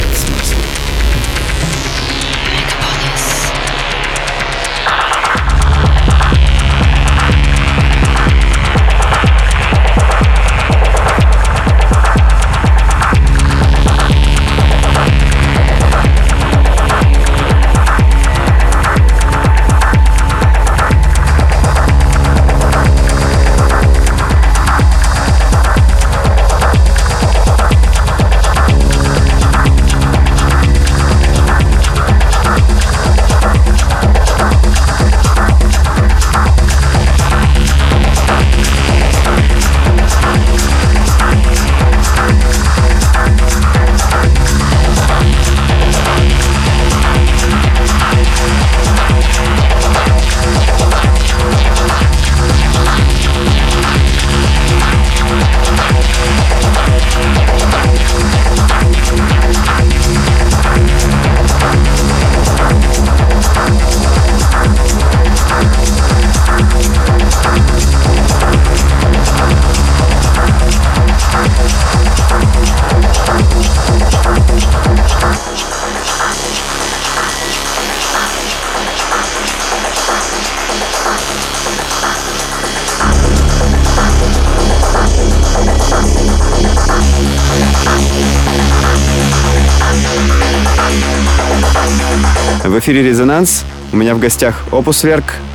эфире 92.87 93.03
«Резонанс». 93.03 93.65
У 93.91 93.97
меня 93.97 94.15
в 94.15 94.19
гостях 94.19 94.63
Opuswerk. 94.71 95.25
And 95.25 95.46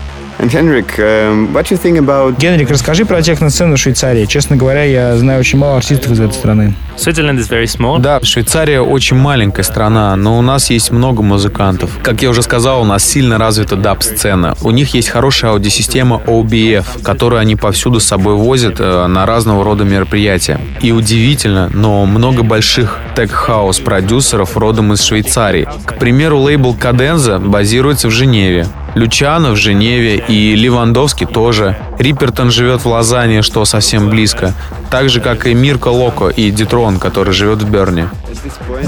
Генрик, 2.37 2.69
расскажи 2.69 3.05
про 3.05 3.23
техно-сцену 3.23 3.77
в 3.77 3.79
Швейцарии. 3.79 4.27
Честно 4.27 4.57
говоря, 4.57 4.83
я 4.83 5.17
знаю 5.17 5.39
очень 5.39 5.57
мало 5.57 5.77
артистов 5.77 6.11
из 6.11 6.19
этой 6.19 6.33
страны. 6.33 6.75
Switzerland 6.97 7.39
is 7.39 7.49
very 7.49 7.65
small. 7.65 8.01
Да, 8.01 8.21
Швейцария 8.23 8.81
очень 8.81 9.17
маленькая 9.17 9.63
страна, 9.63 10.17
но 10.17 10.37
у 10.37 10.43
нас 10.43 10.69
есть 10.71 10.91
много 10.91 11.23
музыкантов. 11.23 11.91
Как 12.03 12.23
я 12.23 12.31
уже 12.31 12.43
сказал, 12.43 12.83
у 12.83 12.85
нас 12.85 13.05
сильно 13.05 13.39
развита 13.39 13.77
даб-сцена. 13.77 14.57
У 14.63 14.73
них 14.73 14.95
есть 14.95 15.11
хорошая 15.11 15.53
аудиосистема 15.53 16.21
OBF, 16.27 17.03
которую 17.05 17.39
они 17.39 17.55
повсюду 17.55 18.01
с 18.01 18.05
собой 18.05 18.35
возят 18.35 18.77
э, 18.81 19.07
на 19.07 19.25
разного 19.27 19.65
рода 19.65 19.85
мероприятия. 19.85 20.59
И 20.81 20.91
удивительно, 20.91 21.71
но 21.73 22.05
много 22.05 22.43
больших 22.43 22.99
тег-хаус 23.15 23.79
продюсеров 23.79 24.57
родом 24.57 24.93
из 24.93 25.05
Швейцарии. 25.05 25.69
К 25.85 25.99
примеру, 25.99 26.39
лейбл 26.41 26.75
Каденза 26.75 27.39
базируется 27.39 28.09
в 28.09 28.11
Женеве. 28.11 28.67
Лючано 28.95 29.53
в 29.53 29.57
Женеве 29.57 30.17
и 30.17 30.55
Левандовский 30.55 31.27
тоже. 31.27 31.77
Рипертон 31.99 32.51
живет 32.51 32.83
в 32.83 32.89
Лозанне, 32.89 33.43
что 33.43 33.65
совсем 33.65 34.09
близко. 34.09 34.55
Так 34.91 35.09
же, 35.09 35.21
как 35.21 35.47
и 35.47 35.55
Мирко 35.55 35.89
Локо 35.89 36.29
и 36.29 36.51
Дитрон, 36.51 36.99
который 36.99 37.33
живет 37.33 37.63
в 37.63 37.71
Берне. 37.71 38.09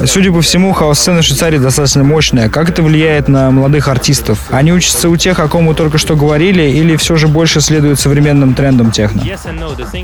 Судя 0.06 0.32
по 0.32 0.40
всему, 0.40 0.72
хаос-сцена 0.72 1.22
Швейцарии 1.22 1.58
достаточно 1.58 2.04
мощная. 2.04 2.48
Как 2.48 2.68
это 2.68 2.82
влияет 2.82 3.28
на 3.28 3.50
молодых 3.50 3.88
артистов? 3.88 4.38
Они 4.50 4.72
учатся 4.72 5.08
у 5.08 5.16
тех, 5.16 5.38
о 5.38 5.48
ком 5.48 5.64
мы 5.64 5.74
только 5.74 5.98
что 5.98 6.16
говорили, 6.16 6.62
или 6.62 6.96
все 6.96 7.16
же 7.16 7.28
больше 7.28 7.60
следуют 7.60 8.00
современным 8.00 8.54
трендам 8.54 8.90
техно? 8.90 9.22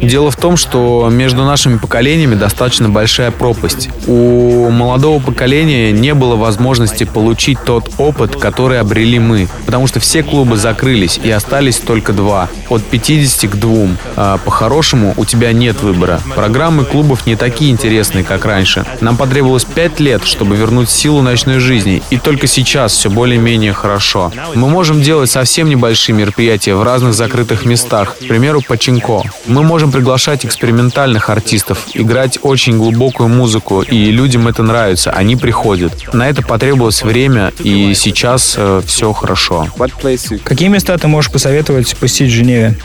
Дело 0.01 0.31
в 0.31 0.37
том, 0.37 0.57
что 0.57 1.09
между 1.11 1.45
нашими 1.45 1.77
поколениями 1.77 2.35
достаточно 2.35 2.89
большая 2.89 3.31
пропасть. 3.31 3.91
У 4.07 4.71
молодого 4.71 5.21
поколения 5.21 5.93
не 5.93 6.15
было 6.15 6.37
возможности 6.37 7.05
получить 7.05 7.59
тот 7.65 7.91
опыт, 7.99 8.37
который 8.37 8.81
обрели 8.81 9.19
мы. 9.19 9.49
Потому 9.67 9.87
что 9.91 9.99
все 9.99 10.22
клубы 10.22 10.57
закрылись, 10.57 11.18
и 11.20 11.28
остались 11.32 11.78
только 11.78 12.12
два. 12.12 12.49
От 12.68 12.84
50 12.84 13.51
к 13.51 13.57
2. 13.57 13.88
А 14.14 14.38
по-хорошему, 14.38 15.14
у 15.16 15.24
тебя 15.24 15.53
нет 15.53 15.82
выбора. 15.82 16.20
Программы 16.36 16.84
клубов 16.84 17.26
не 17.26 17.34
такие 17.34 17.72
интересные, 17.72 18.22
как 18.22 18.45
раньше. 18.45 18.84
Нам 19.01 19.16
потребовалось 19.16 19.64
5 19.64 19.99
лет, 19.99 20.24
чтобы 20.24 20.55
вернуть 20.55 20.88
силу 20.91 21.22
ночной 21.22 21.59
жизни. 21.59 22.05
И 22.11 22.18
только 22.18 22.47
сейчас 22.47 22.93
все 22.93 23.11
более-менее 23.11 23.72
хорошо. 23.72 24.32
Мы 24.55 24.68
можем 24.68 25.03
делать 25.03 25.28
совсем 25.28 25.68
небольшие 25.68 26.14
мероприятия 26.14 26.76
в 26.76 26.84
разных 26.84 27.14
закрытых 27.14 27.64
местах. 27.64 28.14
К 28.14 28.28
примеру, 28.28 28.62
Пачинко. 28.62 29.24
Мы 29.47 29.64
можем 29.64 29.91
приглашать 29.91 30.47
экспериментальных 30.47 31.30
артистов, 31.30 31.80
играть 31.95 32.38
очень 32.43 32.78
глубокую 32.78 33.28
музыку, 33.28 33.82
и 33.82 34.12
людям 34.12 34.47
это 34.47 34.62
нравится, 34.62 35.11
они 35.11 35.34
приходят. 35.34 36.14
На 36.14 36.28
это 36.28 36.43
потребовалось 36.43 37.03
время, 37.03 37.53
и 37.64 37.93
сейчас 37.95 38.57
все 38.86 39.12
хорошо. 39.12 39.66
What 39.81 39.93
place 39.99 40.31
you... 40.31 40.39
Какие 40.45 40.68
места 40.68 40.99
ты 40.99 41.09
можешь 41.09 41.33
посоветовать 41.33 41.97
посетить 41.97 42.31
в 42.31 42.35
Женеве? 42.35 42.76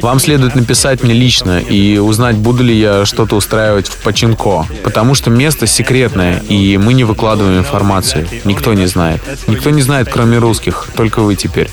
Вам 0.00 0.18
следует 0.18 0.54
написать 0.54 1.02
мне 1.02 1.12
лично 1.12 1.58
и 1.58 1.98
узнать, 1.98 2.36
буду 2.36 2.64
ли 2.64 2.74
я 2.74 3.04
что-то 3.04 3.36
устраивать 3.36 3.88
в 3.88 3.98
Пачинко. 3.98 4.66
Потому 4.82 5.14
что 5.14 5.28
место 5.28 5.66
секретное, 5.66 6.38
и 6.48 6.78
мы 6.78 6.94
не 6.94 7.04
выкладываим 7.04 7.58
информацию. 7.58 8.26
Никто 8.44 8.72
не 8.72 8.86
знает. 8.86 9.20
Никто 9.48 9.68
не 9.68 9.82
знает, 9.82 10.08
кроме 10.10 10.38
русских. 10.38 10.88
Только 10.96 11.20
вы 11.20 11.36
теперь. 11.36 11.68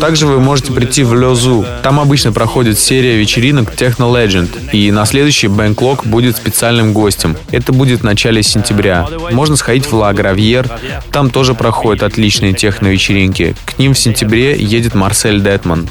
Также 0.00 0.26
вы 0.26 0.40
можете 0.40 0.72
прийти 0.72 1.04
в 1.04 1.14
Лезу. 1.14 1.64
Там 1.84 2.00
обычно 2.00 2.32
проходит 2.32 2.76
серия 2.76 3.16
вечеринок 3.16 3.72
Techno 3.72 4.12
Legend. 4.12 4.70
И 4.72 4.90
на 4.90 5.06
следующий 5.06 5.46
Бэнклок 5.46 6.06
будет 6.06 6.36
специальным 6.36 6.92
гостем. 6.92 7.36
Это 7.52 7.72
будет 7.72 8.00
в 8.00 8.04
начале 8.04 8.42
сентября. 8.42 9.06
Можно 9.30 9.54
сходить 9.54 9.86
в 9.86 9.92
Ла 9.94 10.12
Гравьер. 10.12 10.68
Там 11.12 11.30
тоже 11.30 11.54
проходят 11.54 12.02
отличные 12.02 12.52
техно-вечеринки. 12.52 13.54
К 13.64 13.78
ним 13.78 13.94
в 13.94 13.98
сентябре 13.98 14.56
едет 14.56 14.94
Марсель 14.94 15.42
Детман. 15.42 15.88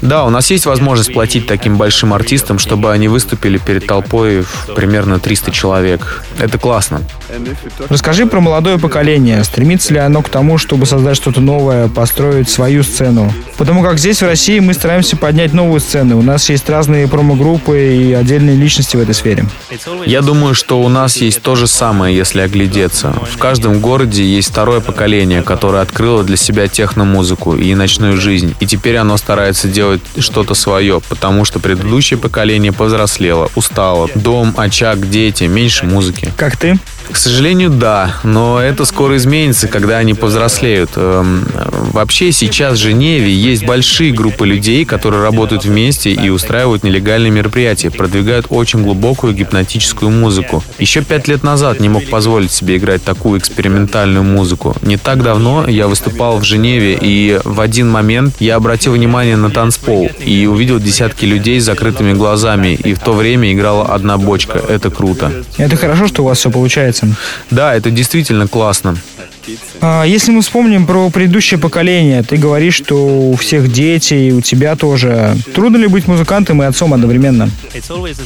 Да, 0.00 0.24
у 0.24 0.30
нас 0.30 0.50
есть 0.50 0.66
возможность 0.66 1.12
платить 1.12 1.46
таким 1.46 1.76
большим 1.76 2.12
артистам, 2.12 2.58
чтобы 2.58 2.92
они 2.92 3.08
выступили 3.08 3.58
перед 3.58 3.86
толпой 3.86 4.42
в 4.42 4.74
примерно 4.74 5.18
300 5.18 5.50
человек. 5.52 6.24
Это 6.38 6.58
классно. 6.58 7.02
Расскажи 7.88 8.26
про 8.26 8.40
молодое 8.40 8.78
поколение. 8.78 9.42
Стремится 9.44 9.92
ли 9.92 9.98
оно 9.98 10.22
к 10.22 10.28
тому, 10.28 10.58
чтобы 10.58 10.86
создать 10.86 11.16
что-то 11.16 11.40
новое, 11.40 11.88
построить 11.88 12.48
свою 12.48 12.82
сцену? 12.82 13.32
Потому 13.56 13.82
как 13.82 13.98
здесь, 13.98 14.22
в 14.22 14.26
России, 14.26 14.58
мы 14.58 14.74
стараемся 14.74 15.16
поднять 15.16 15.52
новую 15.52 15.80
сцену. 15.80 16.18
У 16.18 16.22
нас 16.22 16.48
есть 16.48 16.68
разные 16.68 17.08
промо-группы 17.08 17.94
и 17.94 18.12
отдельные 18.12 18.56
личности 18.56 18.96
в 18.96 19.00
этой 19.00 19.14
сфере. 19.14 19.46
Я 20.06 20.22
думаю, 20.22 20.54
что 20.54 20.80
у 20.80 20.88
нас 20.88 21.16
есть 21.18 21.42
то 21.42 21.54
же 21.54 21.66
самое, 21.66 22.16
если 22.16 22.40
оглядеться. 22.40 23.14
В 23.32 23.38
каждом 23.38 23.80
городе 23.80 24.24
есть 24.24 24.50
второе 24.50 24.80
поколение, 24.80 25.42
которое 25.42 25.82
открыло 25.82 26.22
для 26.24 26.36
себя 26.36 26.68
техномузыку 26.68 27.56
и 27.56 27.74
ночную 27.74 28.16
жизнь. 28.16 28.54
И 28.60 28.66
теперь 28.66 28.96
оно 28.96 29.16
старается 29.16 29.63
делать 29.68 30.00
что-то 30.18 30.54
свое, 30.54 31.00
потому 31.08 31.44
что 31.44 31.58
предыдущее 31.58 32.18
поколение 32.18 32.72
повзрослело, 32.72 33.50
устало. 33.54 34.08
Дом, 34.14 34.54
очаг, 34.56 35.08
дети, 35.10 35.44
меньше 35.44 35.86
музыки. 35.86 36.32
Как 36.36 36.56
ты? 36.56 36.78
К 37.10 37.16
сожалению, 37.16 37.70
да, 37.70 38.16
но 38.24 38.60
это 38.60 38.84
скоро 38.84 39.16
изменится, 39.16 39.68
когда 39.68 39.98
они 39.98 40.14
повзрослеют. 40.14 40.90
Эм, 40.96 41.46
вообще 41.92 42.32
сейчас 42.32 42.74
в 42.74 42.82
Женеве 42.82 43.32
есть 43.32 43.64
большие 43.64 44.12
группы 44.12 44.46
людей, 44.46 44.84
которые 44.84 45.22
работают 45.22 45.64
вместе 45.64 46.10
и 46.10 46.28
устраивают 46.28 46.82
нелегальные 46.82 47.30
мероприятия, 47.30 47.90
продвигают 47.90 48.46
очень 48.48 48.82
глубокую 48.82 49.34
гипнотическую 49.34 50.10
музыку. 50.10 50.62
Еще 50.78 51.02
пять 51.02 51.28
лет 51.28 51.42
назад 51.42 51.80
не 51.80 51.88
мог 51.88 52.04
позволить 52.08 52.52
себе 52.52 52.76
играть 52.76 53.02
такую 53.04 53.38
экспериментальную 53.38 54.24
музыку. 54.24 54.74
Не 54.82 54.96
так 54.96 55.22
давно 55.22 55.68
я 55.68 55.88
выступал 55.88 56.38
в 56.38 56.44
Женеве, 56.44 56.98
и 57.00 57.40
в 57.44 57.60
один 57.60 57.90
момент 57.90 58.36
я 58.40 58.56
обратил 58.56 58.92
внимание 58.92 59.36
на 59.36 59.50
танцпол 59.50 60.10
и 60.24 60.46
увидел 60.46 60.80
десятки 60.80 61.24
людей 61.24 61.60
с 61.60 61.64
закрытыми 61.64 62.12
глазами, 62.12 62.74
и 62.74 62.94
в 62.94 62.98
то 62.98 63.12
время 63.12 63.52
играла 63.52 63.86
одна 63.86 64.18
бочка. 64.18 64.58
Это 64.58 64.90
круто. 64.90 65.32
Это 65.58 65.76
хорошо, 65.76 66.06
что 66.06 66.22
у 66.22 66.26
вас 66.26 66.38
все 66.38 66.50
получается. 66.50 66.93
Да, 67.50 67.74
это 67.74 67.90
действительно 67.90 68.48
классно. 68.48 68.96
А, 69.80 70.04
если 70.04 70.30
мы 70.30 70.42
вспомним 70.42 70.86
про 70.86 71.10
предыдущее 71.10 71.58
поколение, 71.58 72.22
ты 72.22 72.36
говоришь, 72.36 72.74
что 72.74 72.96
у 72.96 73.36
всех 73.36 73.72
дети, 73.72 74.14
и 74.14 74.32
у 74.32 74.40
тебя 74.40 74.76
тоже. 74.76 75.36
Трудно 75.54 75.76
ли 75.76 75.86
быть 75.86 76.06
музыкантом 76.06 76.62
и 76.62 76.66
отцом 76.66 76.94
одновременно? 76.94 77.50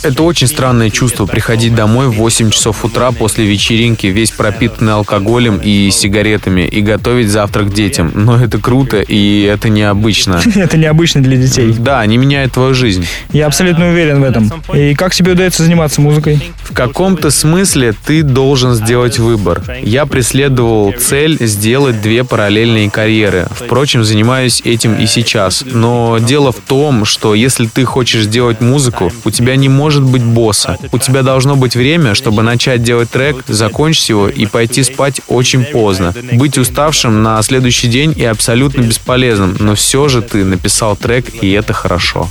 Это 0.03 0.23
очень 0.23 0.47
странное 0.47 0.91
чувство 0.91 1.27
приходить 1.27 1.75
домой 1.75 2.09
в 2.09 2.13
8 2.13 2.51
часов 2.51 2.85
утра 2.85 3.13
после 3.13 3.47
вечеринки, 3.47 4.07
весь 4.07 4.31
пропитанный 4.31 4.93
алкоголем 4.95 5.61
и 5.63 5.91
сигаретами, 5.91 6.63
и 6.63 6.81
готовить 6.81 7.29
завтрак 7.29 7.73
детям. 7.73 8.13
Но 8.15 8.43
это 8.43 8.59
круто, 8.59 9.01
и 9.01 9.43
это 9.43 9.69
необычно. 9.69 10.41
Это 10.59 10.77
необычно 10.77 11.23
для 11.23 11.37
детей. 11.37 11.75
Да, 11.79 12.01
они 12.01 12.19
меняют 12.19 12.53
твою 12.53 12.75
жизнь. 12.75 13.07
Я 13.33 13.47
абсолютно 13.47 13.89
уверен 13.89 14.21
в 14.21 14.25
этом. 14.25 14.53
И 14.75 14.95
как 14.95 15.15
тебе 15.15 15.33
удается 15.33 15.63
заниматься 15.63 16.01
музыкой? 16.01 16.41
В 16.63 16.73
каком-то 16.73 17.31
смысле 17.31 17.95
ты 18.05 18.23
должен 18.23 18.75
сделать 18.75 19.19
выбор. 19.19 19.63
Я 19.83 20.07
преследовал 20.07 20.93
цель 20.93 21.39
сделать 21.49 22.01
две 22.01 22.25
параллельные 22.25 22.91
карьеры. 22.91 23.49
Впрочем, 23.51 24.05
занимаюсь 24.05 24.61
этим 24.65 24.95
и 24.95 25.07
сейчас. 25.07 25.65
Но 25.67 26.19
дело 26.21 26.53
в 26.53 26.61
том, 26.61 27.05
что 27.05 27.35
если 27.35 27.67
ты 27.67 27.85
хочешь 27.85 28.25
сделать 28.25 28.61
музыку, 28.61 29.13
у 29.25 29.31
тебя 29.31 29.57
не 29.57 29.69
может 29.69 30.03
быть 30.03 30.23
босса. 30.23 30.79
У 30.93 30.99
тебя 30.99 31.23
должно 31.23 31.57
быть 31.57 31.77
время, 31.77 32.15
чтобы 32.15 32.43
начать 32.43 32.83
делать 32.83 33.11
трек, 33.11 33.45
закончить 33.49 34.09
его 34.09 34.29
и 34.29 34.47
пойти 34.47 34.83
спать 34.83 35.21
очень 35.29 35.65
поздно. 35.65 36.15
Быть 36.33 36.59
уставшим 36.59 37.23
на 37.23 37.43
следующий 37.43 37.89
день 37.89 38.15
и 38.17 38.25
абсолютно 38.25 38.83
бесполезным, 38.83 39.57
но 39.59 39.75
все 39.75 40.09
же 40.09 40.23
ты 40.23 40.45
написал 40.45 40.97
трек, 40.97 41.43
и 41.43 41.51
это 41.51 41.73
хорошо. 41.73 42.29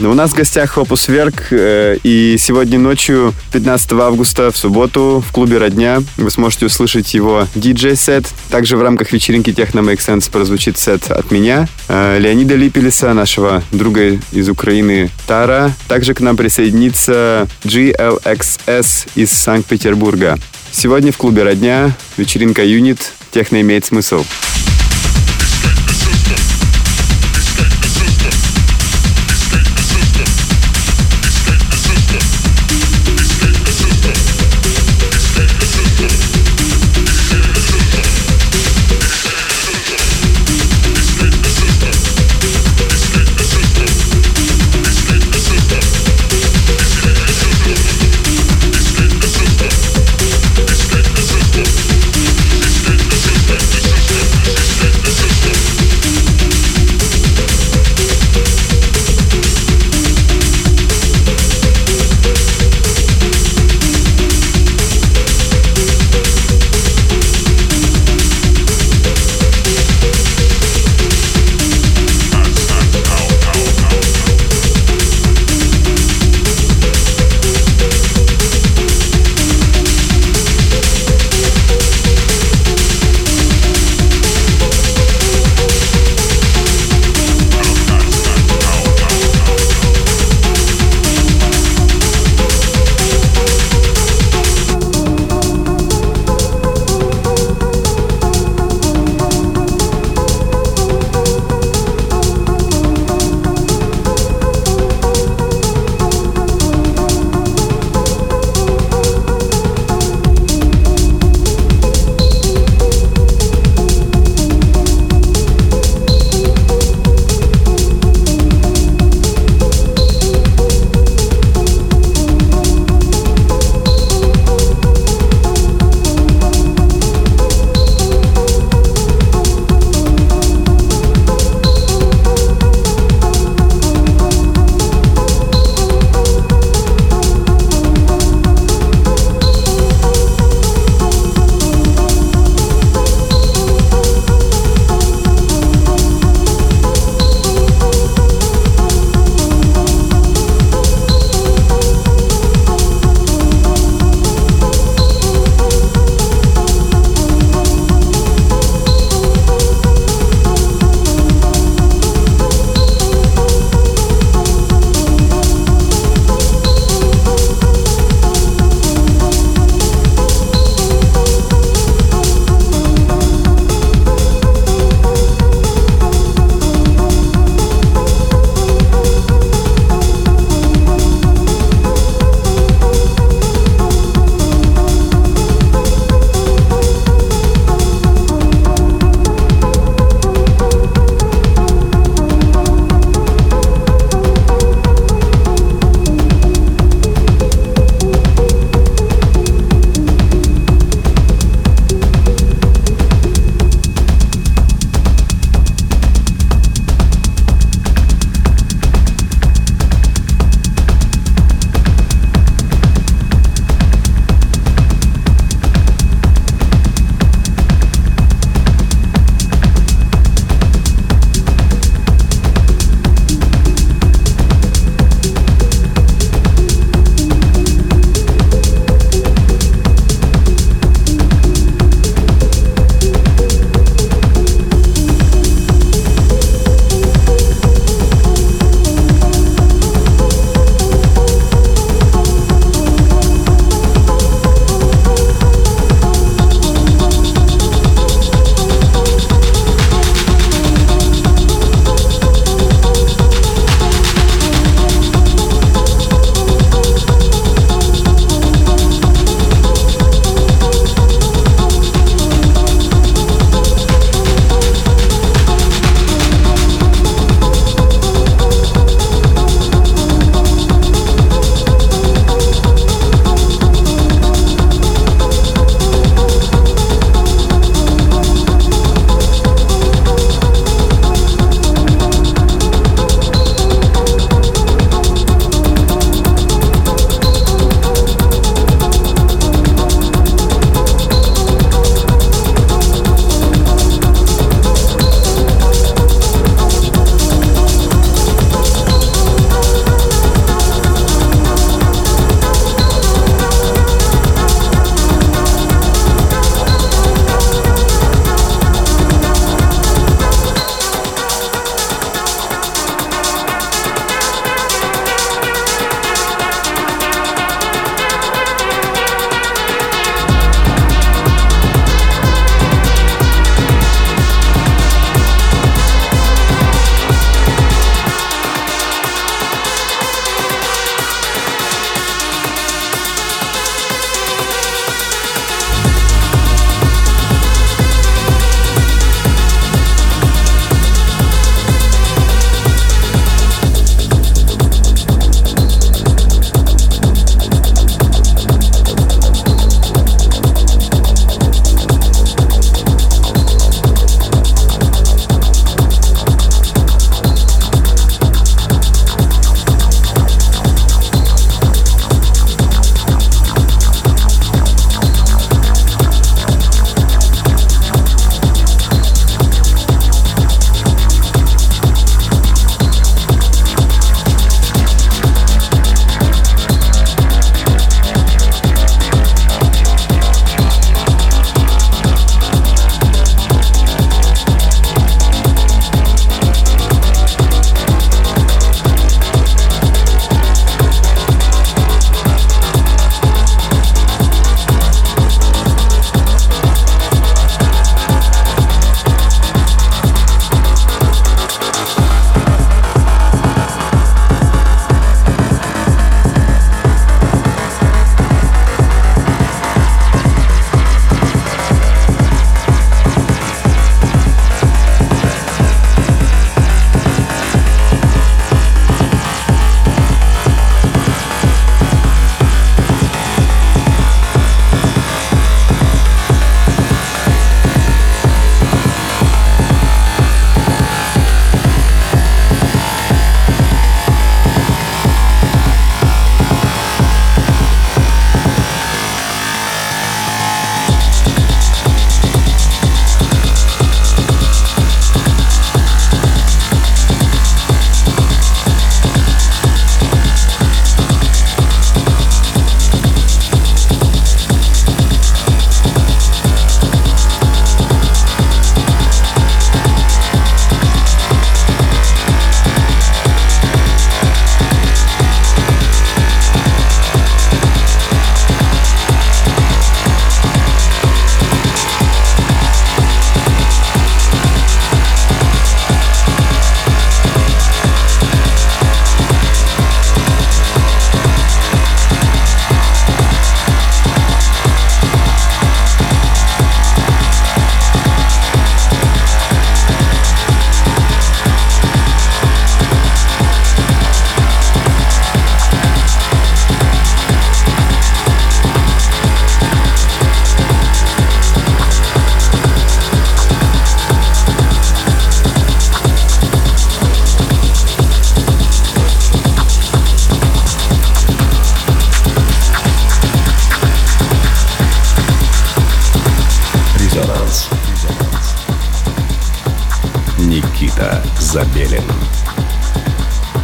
Ну, 0.00 0.12
у 0.12 0.14
нас 0.14 0.30
в 0.30 0.34
гостях 0.34 0.78
Опус 0.78 1.08
Верк, 1.08 1.48
э, 1.50 1.98
и 2.02 2.36
сегодня 2.38 2.78
ночью, 2.78 3.34
15 3.52 3.92
августа, 4.00 4.50
в 4.50 4.56
субботу, 4.56 5.22
в 5.28 5.30
клубе 5.30 5.58
«Родня» 5.58 5.98
вы 6.16 6.30
сможете 6.30 6.64
услышать 6.64 7.12
его 7.12 7.46
диджей-сет. 7.54 8.24
Также 8.48 8.78
в 8.78 8.82
рамках 8.82 9.12
вечеринки 9.12 9.50
Techno 9.50 9.84
Make 9.84 9.98
Sense 9.98 10.30
прозвучит 10.30 10.78
сет 10.78 11.10
от 11.10 11.30
меня, 11.30 11.68
э, 11.88 12.18
Леонида 12.18 12.54
Липелиса, 12.54 13.12
нашего 13.12 13.62
друга 13.72 14.18
из 14.32 14.48
Украины 14.48 15.10
Тара. 15.26 15.70
Также 15.86 16.14
к 16.14 16.20
нам 16.20 16.34
присоединится 16.34 17.46
GLXS 17.64 19.08
из 19.16 19.30
Санкт-Петербурга. 19.32 20.38
Сегодня 20.72 21.12
в 21.12 21.18
клубе 21.18 21.42
«Родня» 21.42 21.94
вечеринка 22.16 22.64
«Юнит» 22.64 23.12
техно 23.32 23.60
имеет 23.60 23.84
смысл. 23.84 24.24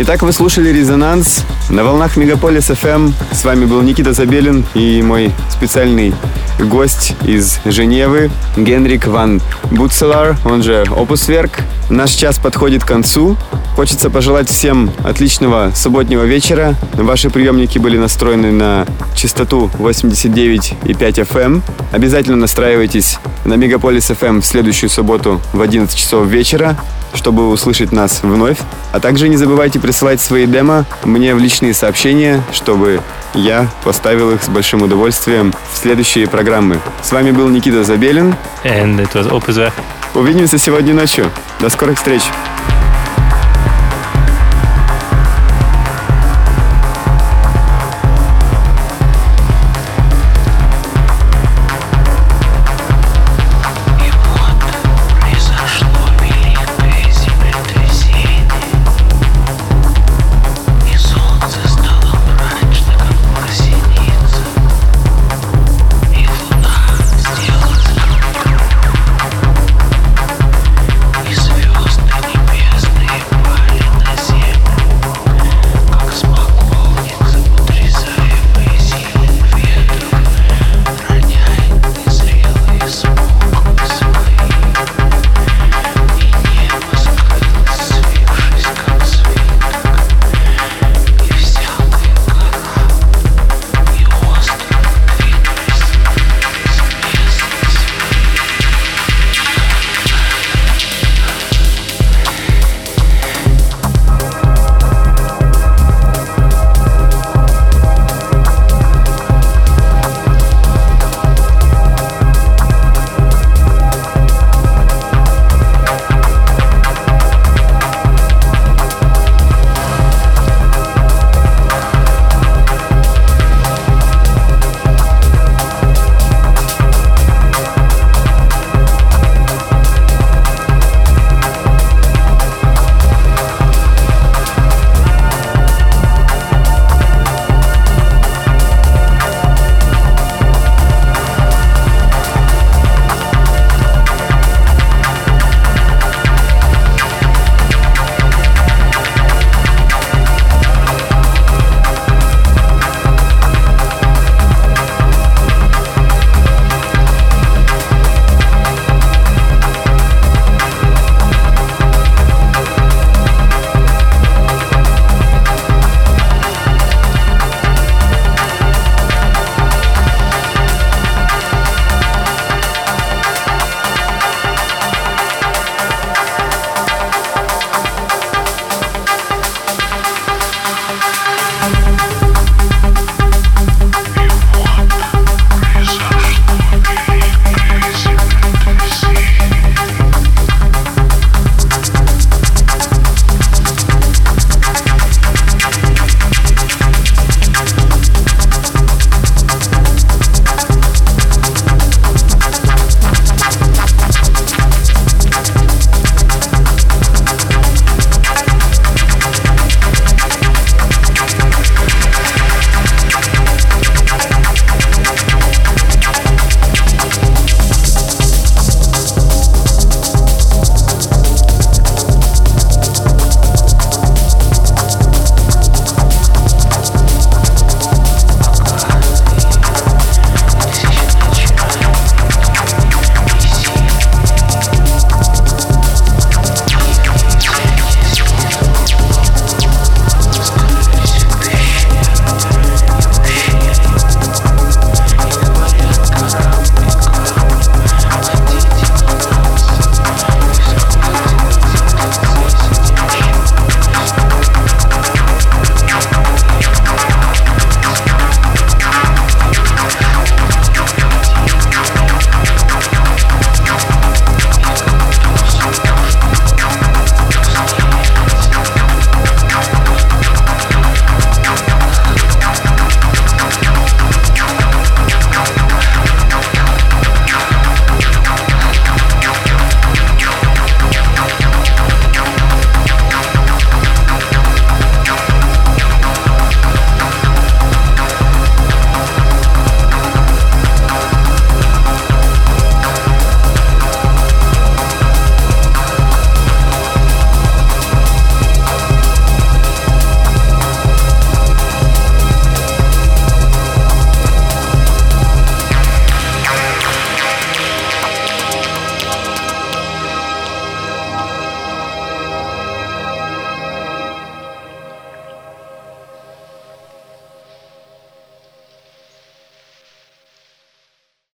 Итак, 0.08 0.22
вы 0.22 0.32
слушали 0.32 0.68
«Резонанс» 0.68 1.44
на 1.68 1.82
волнах 1.82 2.16
Мегаполис 2.16 2.70
FM. 2.70 3.12
С 3.32 3.44
вами 3.44 3.64
был 3.64 3.82
Никита 3.82 4.12
Забелин 4.12 4.64
и 4.72 5.02
мой 5.02 5.32
специальный 5.50 6.14
гость 6.60 7.16
из 7.24 7.58
Женевы 7.64 8.30
Генрик 8.56 9.08
Ван 9.08 9.42
Буцелар, 9.72 10.36
он 10.44 10.62
же 10.62 10.84
Опусверк. 10.96 11.58
Наш 11.90 12.12
час 12.12 12.38
подходит 12.38 12.84
к 12.84 12.86
концу. 12.86 13.36
Хочется 13.76 14.08
пожелать 14.08 14.48
всем 14.48 14.90
отличного 15.04 15.70
субботнего 15.74 16.24
вечера. 16.24 16.74
Ваши 16.94 17.28
приемники 17.28 17.78
были 17.78 17.98
настроены 17.98 18.50
на 18.50 18.86
частоту 19.14 19.70
89,5 19.78 20.82
FM. 20.82 21.62
Обязательно 21.92 22.38
настраивайтесь 22.38 23.18
на 23.44 23.54
Мегаполис 23.54 24.10
FM 24.10 24.40
в 24.40 24.46
следующую 24.46 24.88
субботу 24.88 25.42
в 25.52 25.60
11 25.60 25.94
часов 25.94 26.26
вечера 26.26 26.76
чтобы 27.14 27.48
услышать 27.48 27.92
нас 27.92 28.20
вновь. 28.22 28.58
А 28.92 29.00
также 29.00 29.28
не 29.28 29.36
забывайте 29.36 29.80
присылать 29.80 30.20
свои 30.20 30.46
демо 30.46 30.84
мне 31.04 31.34
в 31.34 31.38
личные 31.38 31.72
сообщения, 31.72 32.42
чтобы 32.52 33.00
я 33.34 33.68
поставил 33.84 34.32
их 34.32 34.42
с 34.42 34.48
большим 34.48 34.82
удовольствием 34.82 35.54
в 35.72 35.78
следующие 35.78 36.26
программы. 36.26 36.78
С 37.02 37.12
вами 37.12 37.30
был 37.30 37.48
Никита 37.48 37.84
Забелин. 37.84 38.34
And 38.64 39.00
it 39.00 39.12
was 39.14 39.30
Opus 39.30 39.72
Увидимся 40.14 40.58
сегодня 40.58 40.92
ночью. 40.92 41.30
До 41.60 41.70
скорых 41.70 41.96
встреч! 41.96 42.22